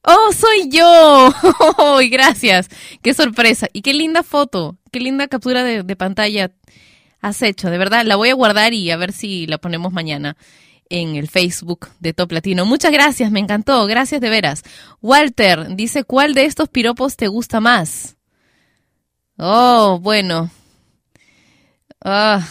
[0.03, 1.33] ¡Oh, soy yo!
[1.97, 2.69] ¡Uy, gracias!
[3.01, 3.69] ¡Qué sorpresa!
[3.73, 6.53] Y qué linda foto, qué linda captura de, pantalla
[7.23, 7.71] has hecho.
[7.71, 10.37] De verdad, la voy a guardar y a ver si la ponemos mañana
[10.91, 12.67] en el Facebook de Top Latino.
[12.67, 13.87] Muchas gracias, me encantó.
[13.87, 14.63] Gracias de veras.
[15.01, 18.17] Walter dice, ¿cuál de estos piropos te gusta más?
[19.39, 20.51] Oh, bueno.
[22.05, 22.47] Ah,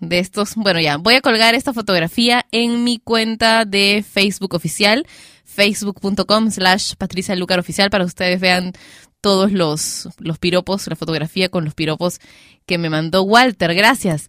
[0.00, 5.06] de estos, bueno ya, voy a colgar esta fotografía en mi cuenta de Facebook oficial,
[5.44, 8.72] facebook.com slash Patricia Lucar oficial, para que ustedes vean
[9.20, 12.20] todos los, los piropos, la fotografía con los piropos
[12.66, 13.74] que me mandó Walter.
[13.74, 14.28] Gracias.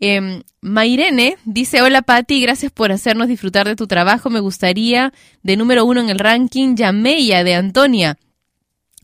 [0.00, 4.30] Eh, Mairene dice, hola Patti, gracias por hacernos disfrutar de tu trabajo.
[4.30, 5.12] Me gustaría
[5.42, 8.18] de número uno en el ranking Yameya de Antonia.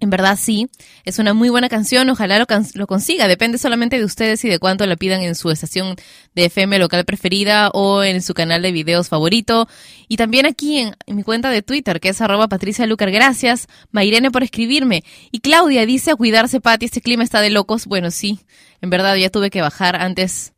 [0.01, 0.69] En verdad sí,
[1.05, 4.59] es una muy buena canción, ojalá lo, lo consiga, depende solamente de ustedes y de
[4.59, 5.95] cuánto la pidan en su estación
[6.35, 9.69] de FM local preferida o en su canal de videos favorito.
[10.09, 13.69] Y también aquí en, mi cuenta de Twitter, que es arroba Patricia Lucar, gracias.
[13.93, 15.05] Mairene por escribirme.
[15.31, 17.87] Y Claudia dice a cuidarse, Pati, este clima está de locos.
[17.87, 18.41] Bueno, sí,
[18.83, 20.55] en verdad ya tuve que bajar antes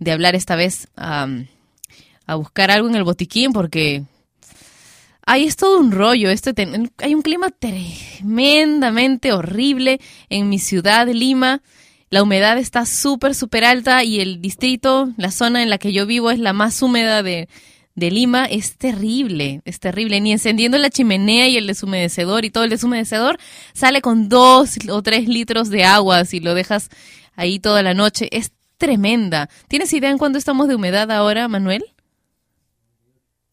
[0.00, 1.28] de hablar esta vez a
[2.34, 4.04] buscar algo en el botiquín porque
[5.32, 6.28] Ay, es todo un rollo.
[6.28, 11.62] Este ten- hay un clima tremendamente horrible en mi ciudad, Lima.
[12.10, 16.04] La humedad está súper, súper alta y el distrito, la zona en la que yo
[16.04, 17.48] vivo es la más húmeda de,
[17.94, 18.46] Lima.
[18.46, 20.20] Es terrible, es terrible.
[20.20, 23.38] Ni encendiendo la chimenea y el deshumedecedor y todo el deshumedecedor
[23.72, 26.90] sale con dos o tres litros de agua si lo dejas
[27.36, 28.28] ahí toda la noche.
[28.36, 29.48] Es tremenda.
[29.68, 31.84] ¿Tienes idea en cuánto estamos de humedad ahora, Manuel?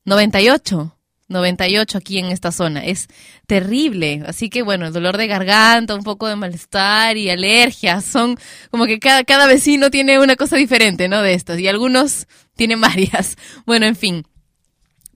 [0.06, 0.97] 98.
[1.28, 2.84] 98 aquí en esta zona.
[2.84, 3.08] Es
[3.46, 4.24] terrible.
[4.26, 8.06] Así que bueno, dolor de garganta, un poco de malestar y alergias.
[8.06, 8.38] Son
[8.72, 11.22] como que cada, cada vecino tiene una cosa diferente, ¿no?
[11.22, 11.60] De estas.
[11.60, 13.36] Y algunos tienen varias.
[13.66, 14.26] Bueno, en fin.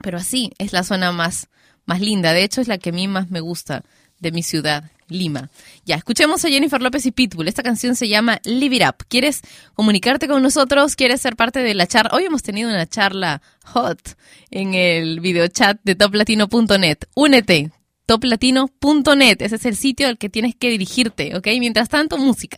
[0.01, 1.47] Pero así es la zona más,
[1.85, 2.33] más linda.
[2.33, 3.83] De hecho, es la que a mí más me gusta
[4.19, 5.49] de mi ciudad, Lima.
[5.85, 7.47] Ya, escuchemos a Jennifer López y Pitbull.
[7.47, 9.05] Esta canción se llama Live It Up.
[9.07, 9.41] ¿Quieres
[9.73, 10.95] comunicarte con nosotros?
[10.95, 12.11] ¿Quieres ser parte de la charla?
[12.13, 14.17] Hoy hemos tenido una charla hot
[14.49, 16.97] en el videochat de toplatino.net.
[17.15, 17.71] Únete,
[18.05, 19.41] toplatino.net.
[19.41, 21.47] Ese es el sitio al que tienes que dirigirte, ¿ok?
[21.59, 22.57] Mientras tanto, música.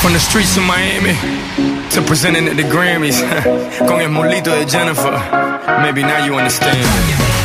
[0.00, 1.14] From the streets of Miami
[1.90, 3.22] to presenting at the Grammys
[3.86, 5.12] con el molito de Jennifer.
[5.82, 7.39] Maybe now you understand.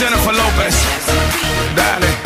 [0.00, 0.76] Jennifer Lopez.
[1.76, 2.16] Darling,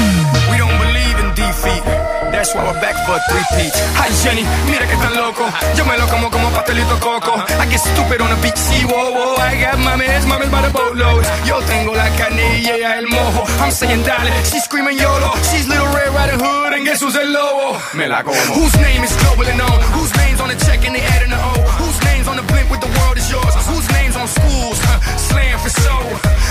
[0.47, 1.83] we don't believe in defeat.
[2.31, 3.75] That's why we're back for a three-peat.
[3.99, 5.43] Hi Jenny, mira que tan loco.
[5.75, 7.35] Yo me lo como como pastelito coco.
[7.35, 7.63] Uh-huh.
[7.63, 9.43] I get stupid on a beach, see, whoa, whoa.
[9.43, 11.27] I got mames, mames by the boatload.
[11.51, 13.43] Yo tengo la y el mojo.
[13.59, 15.35] I'm saying dale, she's screaming YOLO.
[15.51, 17.75] She's little Red Riding Hood and guess who's el lobo?
[17.99, 18.39] Me la como.
[18.55, 19.83] Whose name is global and known?
[19.99, 21.59] Whose name's on the check and they adding the O?
[21.83, 23.64] Whose name's on the blimp with the world is yours?
[23.95, 24.79] Name's on schools?
[24.87, 25.71] Huh, slam for.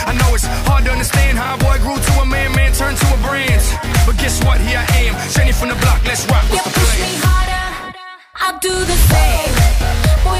[0.10, 2.98] I know it's hard to understand how a boy grew to a man, man turned
[2.98, 3.62] to a brand.
[4.06, 4.60] But guess what?
[4.62, 6.04] Here I am, Jenny from the block.
[6.06, 6.44] Let's rock.
[6.52, 7.94] What's the plan?
[8.44, 9.54] I'll do the same.
[10.26, 10.40] Boy,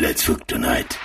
[0.00, 0.96] Let's fuck tonight.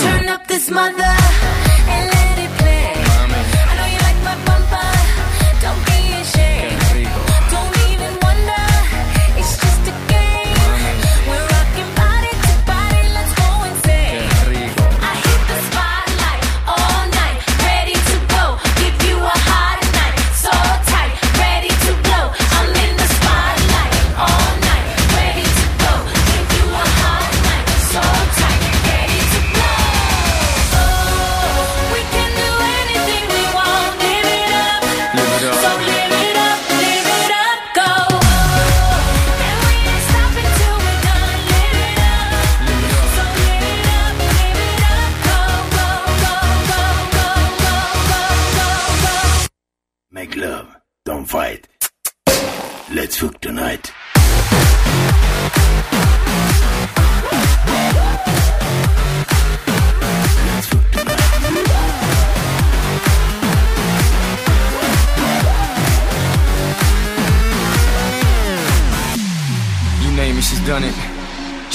[0.00, 1.07] Turn up this mother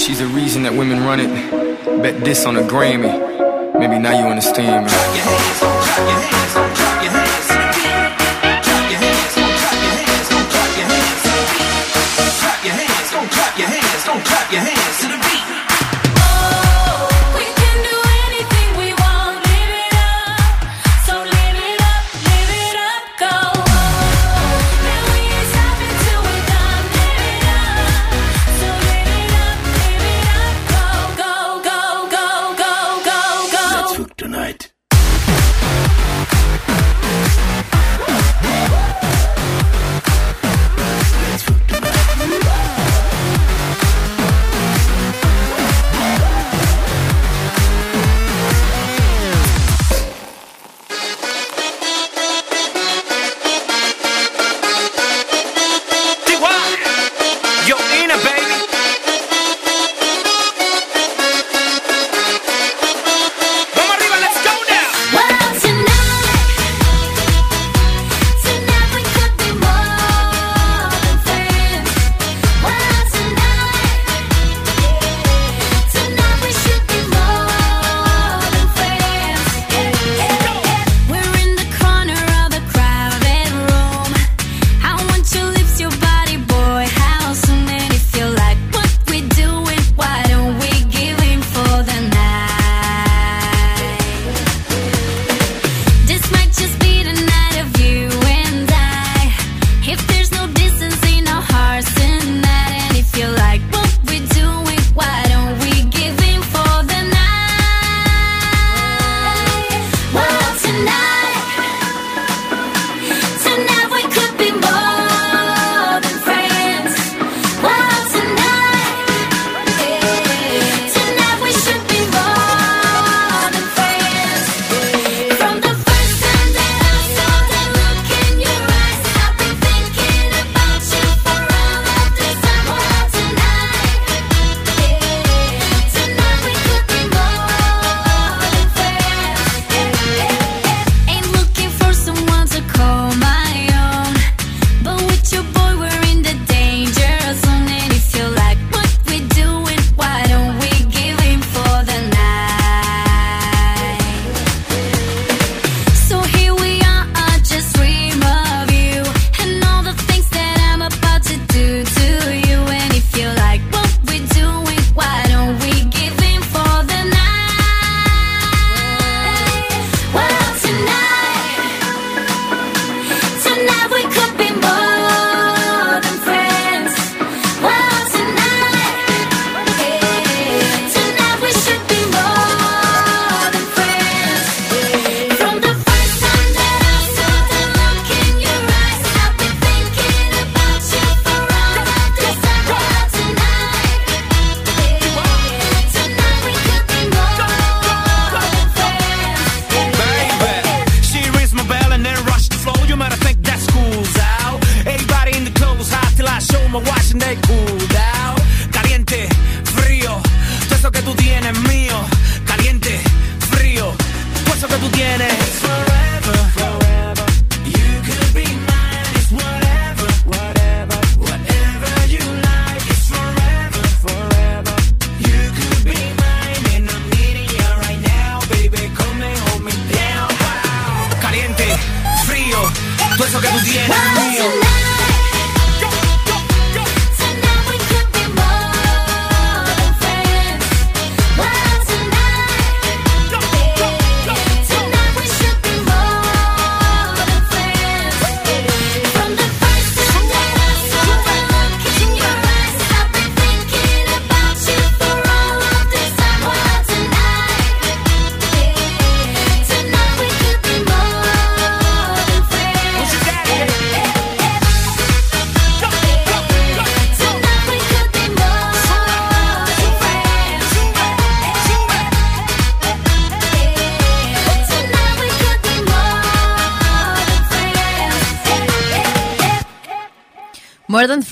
[0.04, 1.30] She's the reason that women run it.
[2.02, 3.08] Bet this on a Grammy.
[3.72, 4.92] Maybe now you understand, me.
[4.92, 6.52] Your hands, your hands,
[7.00, 7.48] your hands.
[8.84, 10.28] Your hands, don't your hands,
[12.64, 13.14] your hands.
[13.56, 14.73] Your hands, your hands.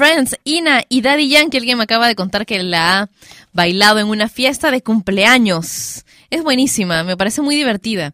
[0.03, 1.59] Friends, Ina y Daddy Yankee.
[1.59, 3.11] Alguien me acaba de contar que la ha
[3.53, 6.05] bailado en una fiesta de cumpleaños.
[6.29, 8.13] Es buenísima, me parece muy divertida.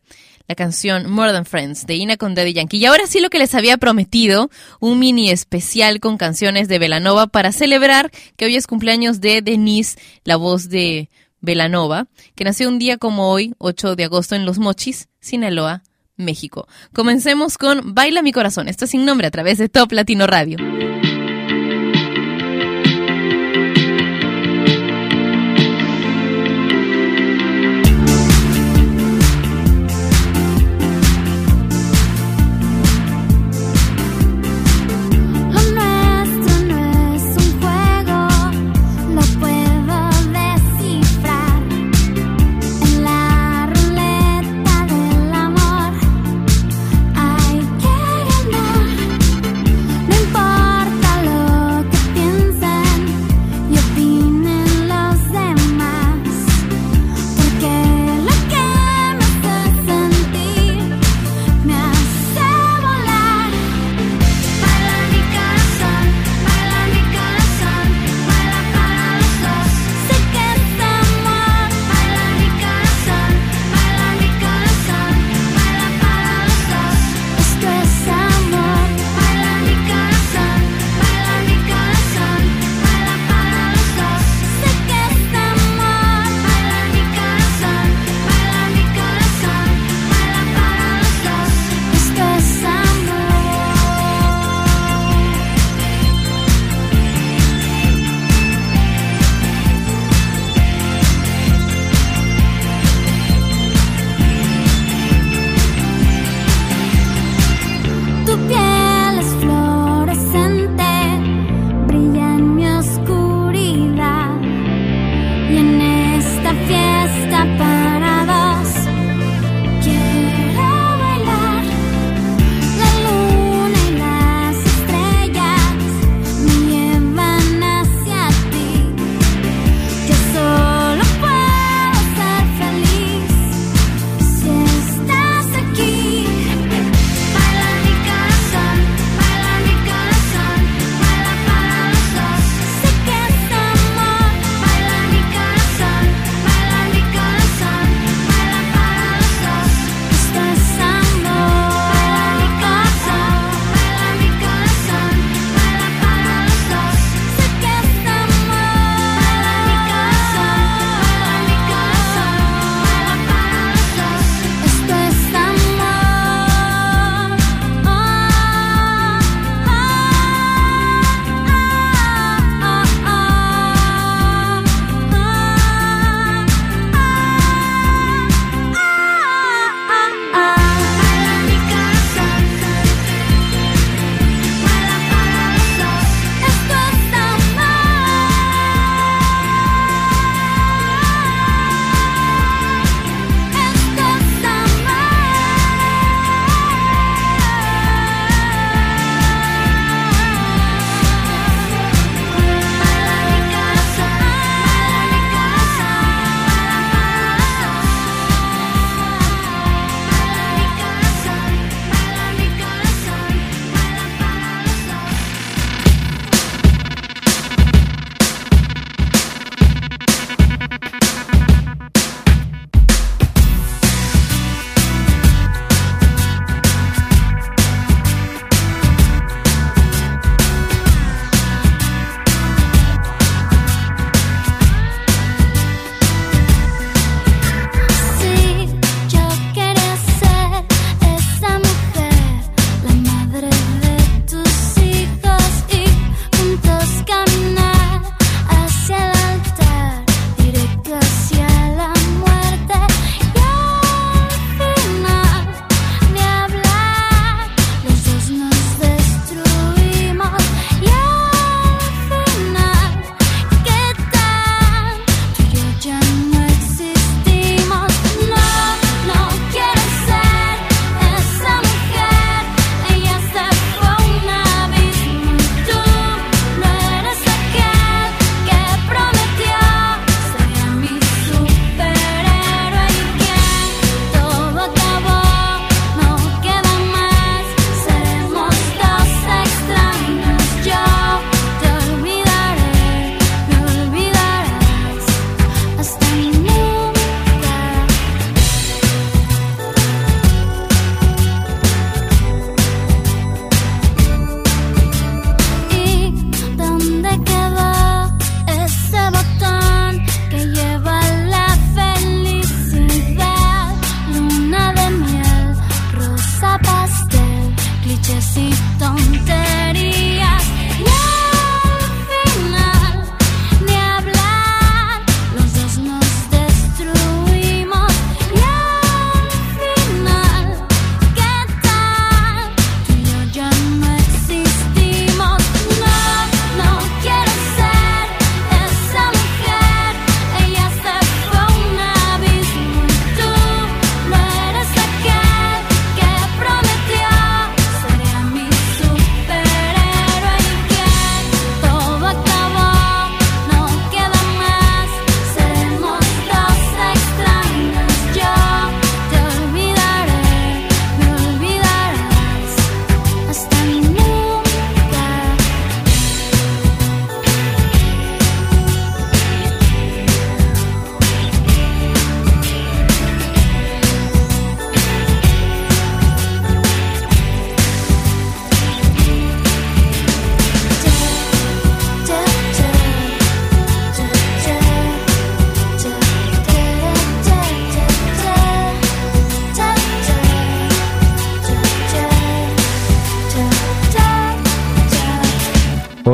[0.48, 2.76] La canción More Than Friends de Ina con Daddy Yankee.
[2.76, 4.50] Y ahora sí lo que les había prometido,
[4.80, 9.98] un mini especial con canciones de Velanova para celebrar que hoy es cumpleaños de Denise,
[10.24, 11.08] la voz de
[11.40, 15.82] Velanova, que nació un día como hoy, 8 de agosto, en Los Mochis, Sinaloa,
[16.16, 16.68] México.
[16.92, 18.68] Comencemos con Baila mi corazón.
[18.68, 20.58] Esto es sin nombre a través de Top Latino Radio.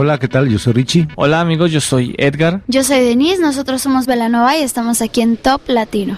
[0.05, 0.51] Hola, ¿qué tal?
[0.51, 1.09] Yo soy Richie.
[1.16, 2.60] Hola amigos, yo soy Edgar.
[2.68, 6.14] Yo soy Denise, nosotros somos Velanova y estamos aquí en Top Latino.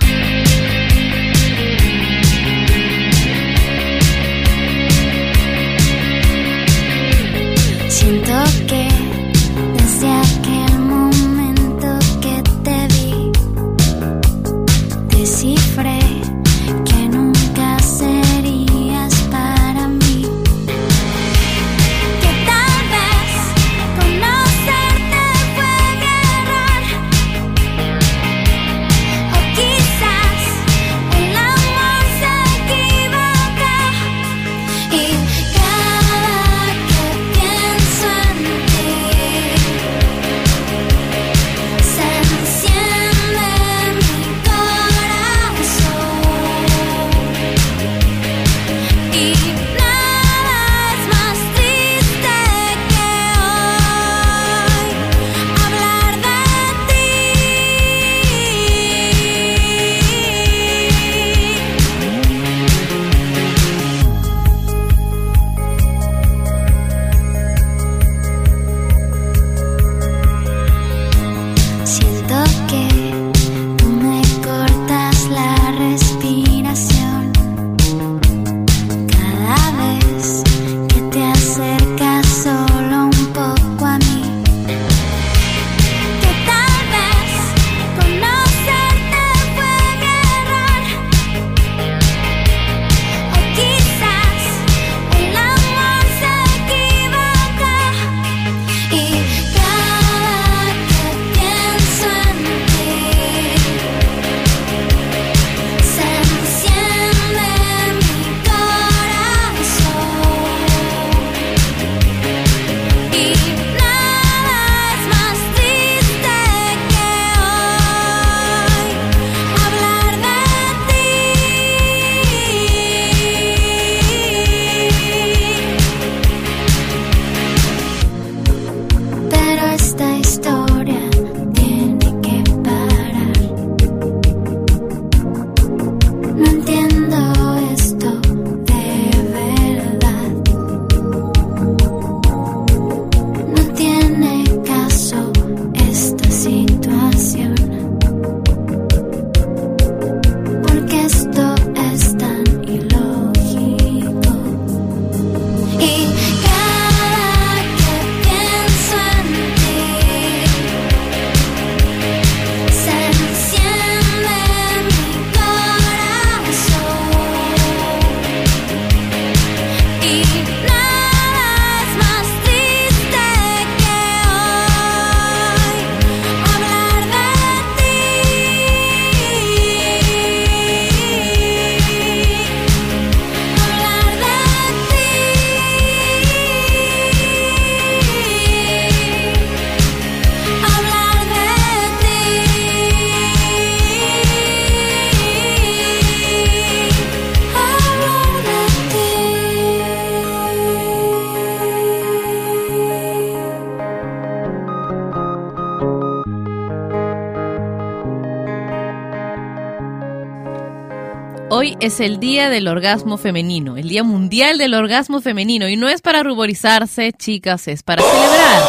[211.87, 216.03] Es el Día del Orgasmo Femenino, el Día Mundial del Orgasmo Femenino, y no es
[216.03, 218.63] para ruborizarse, chicas, es para celebrar.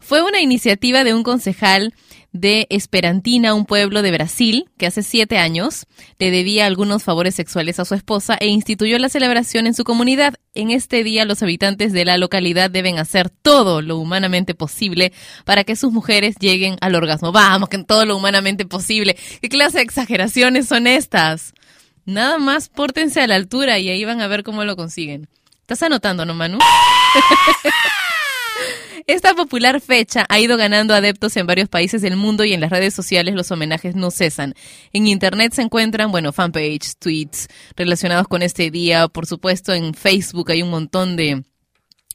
[0.00, 1.94] Fue una iniciativa de un concejal
[2.32, 5.86] de Esperantina, un pueblo de Brasil, que hace siete años
[6.18, 10.34] le debía algunos favores sexuales a su esposa e instituyó la celebración en su comunidad.
[10.54, 15.12] En este día los habitantes de la localidad deben hacer todo lo humanamente posible
[15.44, 17.30] para que sus mujeres lleguen al orgasmo.
[17.30, 19.16] Vamos, que en todo lo humanamente posible.
[19.40, 21.54] ¿Qué clase de exageraciones son estas?
[22.04, 25.28] Nada más pórtense a la altura y ahí van a ver cómo lo consiguen.
[25.60, 26.58] ¿Estás anotando, no, Manu?
[29.06, 32.70] Esta popular fecha ha ido ganando adeptos en varios países del mundo y en las
[32.70, 34.54] redes sociales los homenajes no cesan.
[34.92, 39.08] En internet se encuentran, bueno, fanpage, tweets relacionados con este día.
[39.08, 41.42] Por supuesto, en Facebook hay un montón de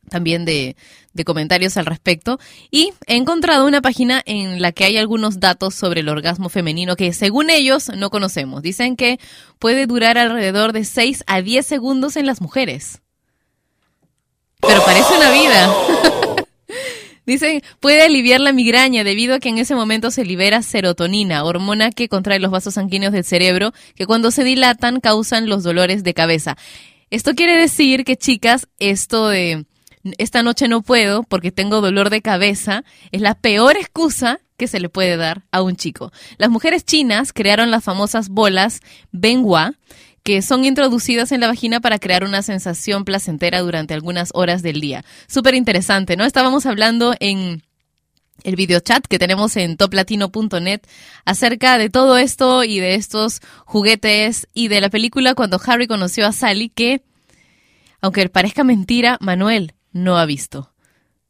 [0.10, 0.76] también de,
[1.14, 2.40] de comentarios al respecto.
[2.70, 6.96] Y he encontrado una página en la que hay algunos datos sobre el orgasmo femenino
[6.96, 8.62] que según ellos no conocemos.
[8.62, 9.20] Dicen que
[9.58, 13.02] puede durar alrededor de 6 a 10 segundos en las mujeres.
[14.60, 15.74] Pero parece una vida.
[17.26, 21.90] Dicen, puede aliviar la migraña debido a que en ese momento se libera serotonina, hormona
[21.90, 26.14] que contrae los vasos sanguíneos del cerebro, que cuando se dilatan causan los dolores de
[26.14, 26.56] cabeza.
[27.10, 29.66] Esto quiere decir que, chicas, esto de
[30.18, 34.80] esta noche no puedo porque tengo dolor de cabeza es la peor excusa que se
[34.80, 36.12] le puede dar a un chico.
[36.38, 39.74] Las mujeres chinas crearon las famosas bolas Benhua,
[40.24, 44.82] que son introducidas en la vagina para crear una sensación placentera durante algunas horas del
[44.82, 45.04] día.
[45.28, 46.24] Súper interesante, ¿no?
[46.24, 47.64] Estábamos hablando en
[48.44, 50.82] el videochat que tenemos en toplatino.net
[51.26, 56.26] acerca de todo esto y de estos juguetes y de la película cuando Harry conoció
[56.28, 57.02] a Sally que,
[58.02, 60.74] aunque parezca mentira, Manuel no ha visto.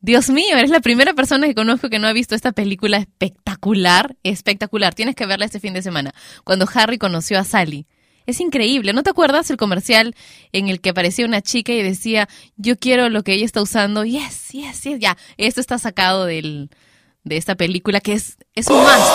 [0.01, 4.17] Dios mío, eres la primera persona que conozco que no ha visto esta película espectacular,
[4.23, 4.93] espectacular.
[4.95, 6.13] Tienes que verla este fin de semana.
[6.43, 7.85] Cuando Harry conoció a Sally.
[8.25, 8.91] Es increíble.
[8.91, 10.15] ¿No te acuerdas el comercial
[10.51, 12.27] en el que aparecía una chica y decía,
[12.57, 14.03] yo quiero lo que ella está usando?
[14.03, 14.99] Yes, yes, yes.
[14.99, 16.71] Ya, esto está sacado del,
[17.23, 19.07] de esta película que es, es un más.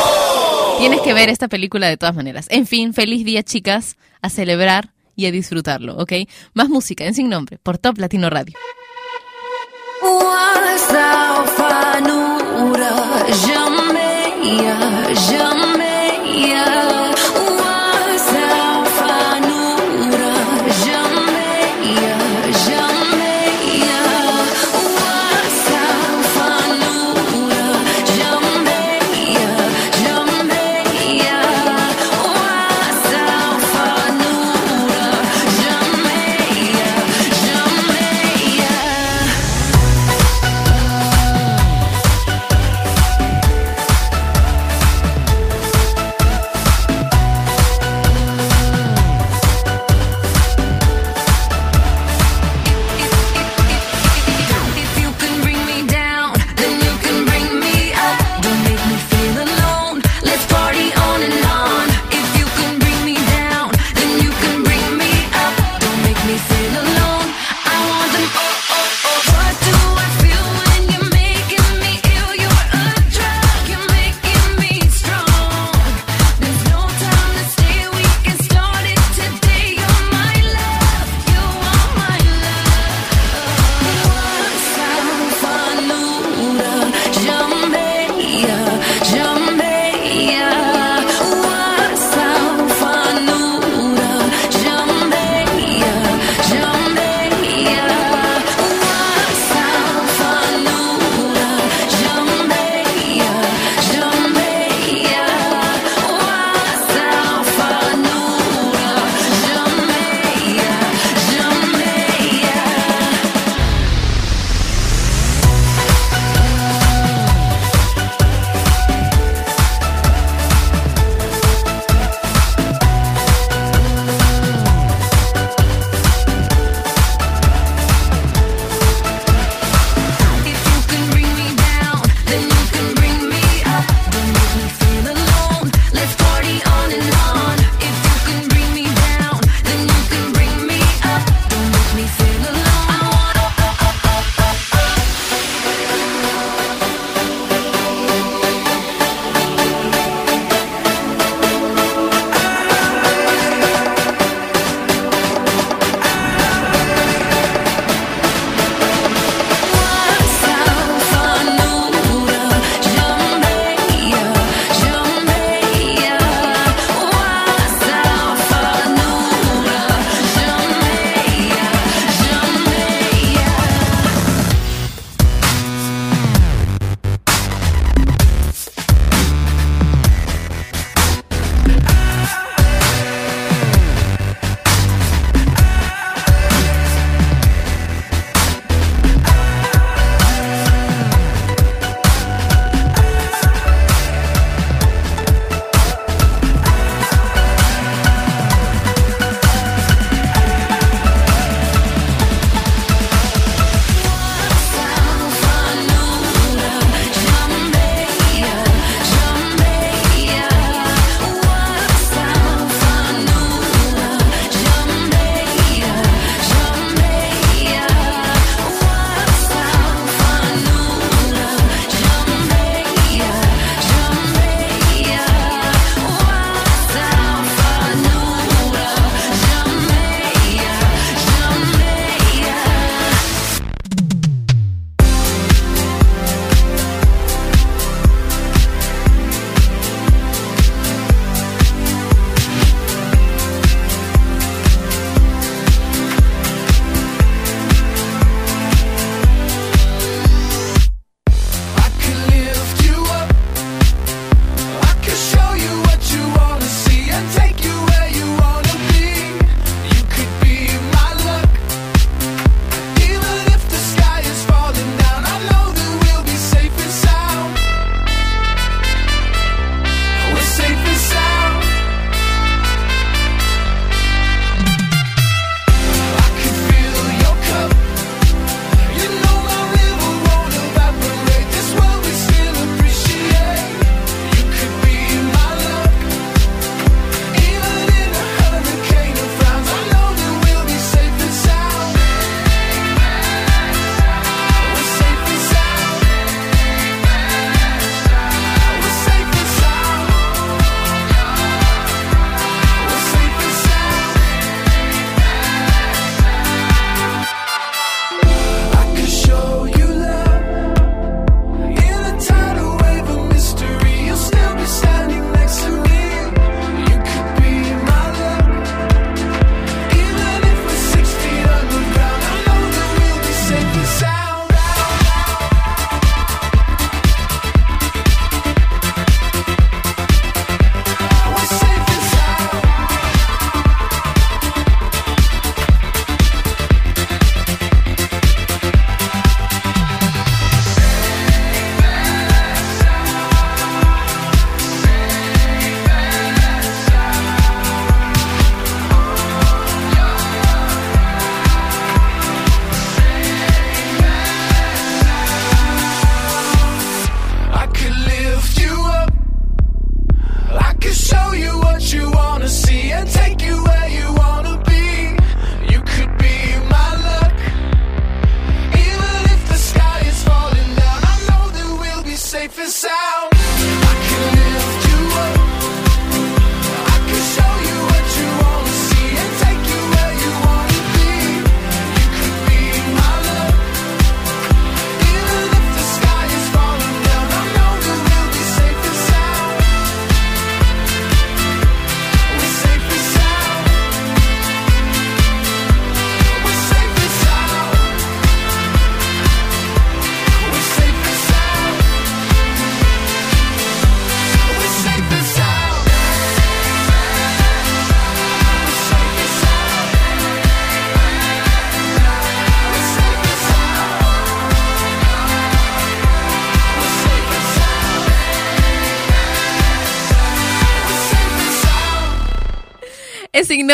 [0.78, 2.46] Tienes que ver esta película de todas maneras.
[2.50, 6.12] En fin, feliz día, chicas, a celebrar y a disfrutarlo, ¿ok?
[6.54, 8.54] Más música en Sin Nombre por Top Latino Radio.
[10.03, 11.57] وسوف
[12.07, 12.95] نرى
[13.45, 14.75] جميع
[15.29, 16.88] جميع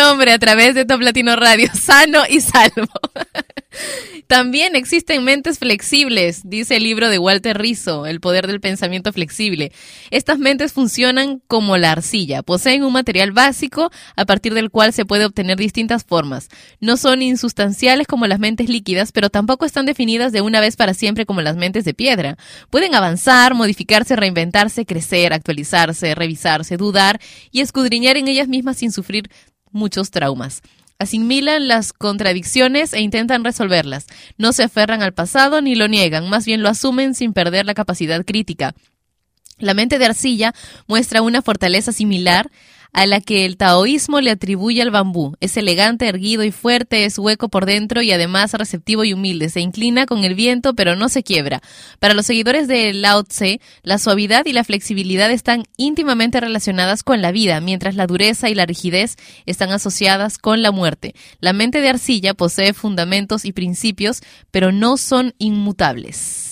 [0.07, 2.87] A través de Top Latino Radio, sano y salvo.
[4.29, 9.73] También existen mentes flexibles, dice el libro de Walter Rizzo, El poder del pensamiento flexible.
[10.11, 15.05] Estas mentes funcionan como la arcilla, poseen un material básico a partir del cual se
[15.05, 16.49] puede obtener distintas formas.
[16.81, 20.95] No son insustanciales como las mentes líquidas, pero tampoco están definidas de una vez para
[20.95, 22.37] siempre como las mentes de piedra.
[22.71, 27.21] Pueden avanzar, modificarse, reinventarse, crecer, actualizarse, revisarse, dudar
[27.51, 29.31] y escudriñar en ellas mismas sin sufrir
[29.77, 30.63] muchos traumas.
[30.99, 34.07] Asimilan las contradicciones e intentan resolverlas.
[34.39, 37.75] No se aferran al pasado ni lo niegan, más bien lo asumen sin perder la
[37.75, 38.75] capacidad crítica.
[39.59, 40.55] La mente de arcilla
[40.87, 42.51] muestra una fortaleza similar
[42.97, 45.37] a la que el taoísmo le atribuye al bambú.
[45.41, 49.51] Es elegante, erguido y fuerte, es hueco por dentro y además receptivo y humilde.
[49.51, 51.61] Se inclina con el viento, pero no se quiebra.
[52.01, 57.21] Para los seguidores de Lao Tse, la suavidad y la flexibilidad están íntimamente relacionadas con
[57.21, 61.15] la vida, mientras la dureza y la rigidez están asociadas con la muerte.
[61.39, 66.46] La mente de arcilla posee fundamentos y principios, pero no son inmutables.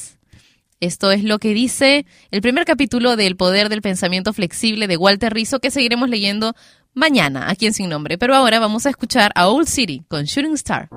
[0.81, 5.33] Esto es lo que dice el primer capítulo del Poder del Pensamiento Flexible de Walter
[5.33, 6.55] Rizzo, que seguiremos leyendo
[6.95, 8.19] mañana aquí en Sin Nombre.
[8.19, 10.89] Pero ahora vamos a escuchar a Old City con Shooting Star.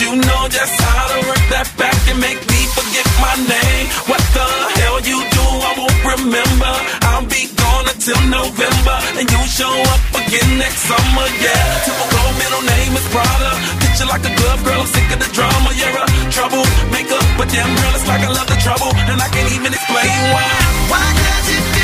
[0.00, 3.86] You know just how to work that back and make me forget my name.
[4.04, 4.46] What the
[4.82, 6.72] hell you do, I won't remember.
[7.08, 8.96] I'll be gone until November.
[9.16, 11.64] And you show up again next summer, yeah.
[11.88, 13.52] Typical middle name is Prada.
[13.80, 15.70] Picture like a glove girl, I'm sick of the drama.
[15.72, 17.20] You're a troublemaker.
[17.40, 18.92] But damn girl, it's like I love the trouble.
[19.08, 20.50] And I can't even explain why.
[20.92, 21.75] Why does it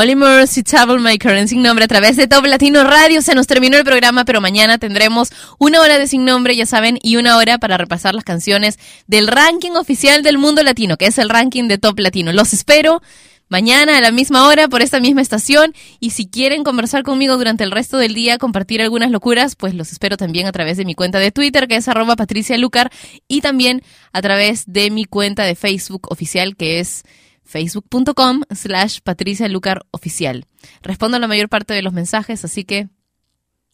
[0.00, 3.20] Oliver y Troublemaker en Sin Nombre a través de Top Latino Radio.
[3.20, 6.98] Se nos terminó el programa, pero mañana tendremos una hora de Sin Nombre, ya saben,
[7.02, 11.18] y una hora para repasar las canciones del ranking oficial del mundo latino, que es
[11.18, 12.32] el ranking de Top Latino.
[12.32, 13.02] Los espero
[13.50, 17.64] mañana a la misma hora por esta misma estación y si quieren conversar conmigo durante
[17.64, 20.94] el resto del día, compartir algunas locuras, pues los espero también a través de mi
[20.94, 22.90] cuenta de Twitter que es arroba Patricia Lucar
[23.28, 23.82] y también
[24.14, 27.04] a través de mi cuenta de Facebook oficial que es
[27.50, 30.46] facebook.com slash Patricia Lucar oficial.
[30.82, 32.88] Respondo a la mayor parte de los mensajes, así que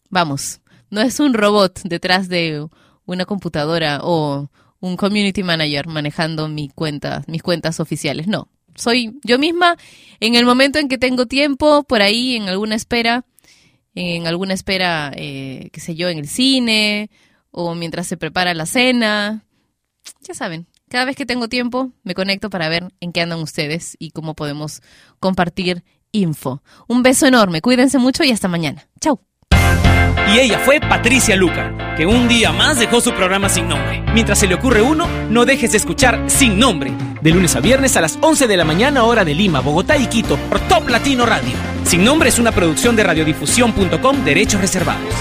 [0.09, 2.67] vamos, no es un robot detrás de
[3.05, 4.49] una computadora o
[4.79, 8.49] un community manager manejando mi cuenta, mis cuentas oficiales, no.
[8.75, 9.75] Soy yo misma
[10.19, 13.25] en el momento en que tengo tiempo, por ahí en alguna espera,
[13.95, 17.09] en alguna espera, eh, qué sé yo, en el cine
[17.51, 19.45] o mientras se prepara la cena.
[20.21, 23.95] Ya saben, cada vez que tengo tiempo me conecto para ver en qué andan ustedes
[23.99, 24.81] y cómo podemos
[25.19, 26.61] compartir info.
[26.87, 28.87] Un beso enorme, cuídense mucho y hasta mañana.
[28.99, 29.19] Chau.
[30.33, 34.03] Y ella fue Patricia Lucar, que un día más dejó su programa sin nombre.
[34.13, 36.91] Mientras se le ocurre uno, no dejes de escuchar Sin Nombre,
[37.21, 40.07] de lunes a viernes a las 11 de la mañana hora de Lima, Bogotá y
[40.07, 41.53] Quito, por Top Latino Radio.
[41.85, 45.13] Sin Nombre es una producción de radiodifusión.com, derechos reservados.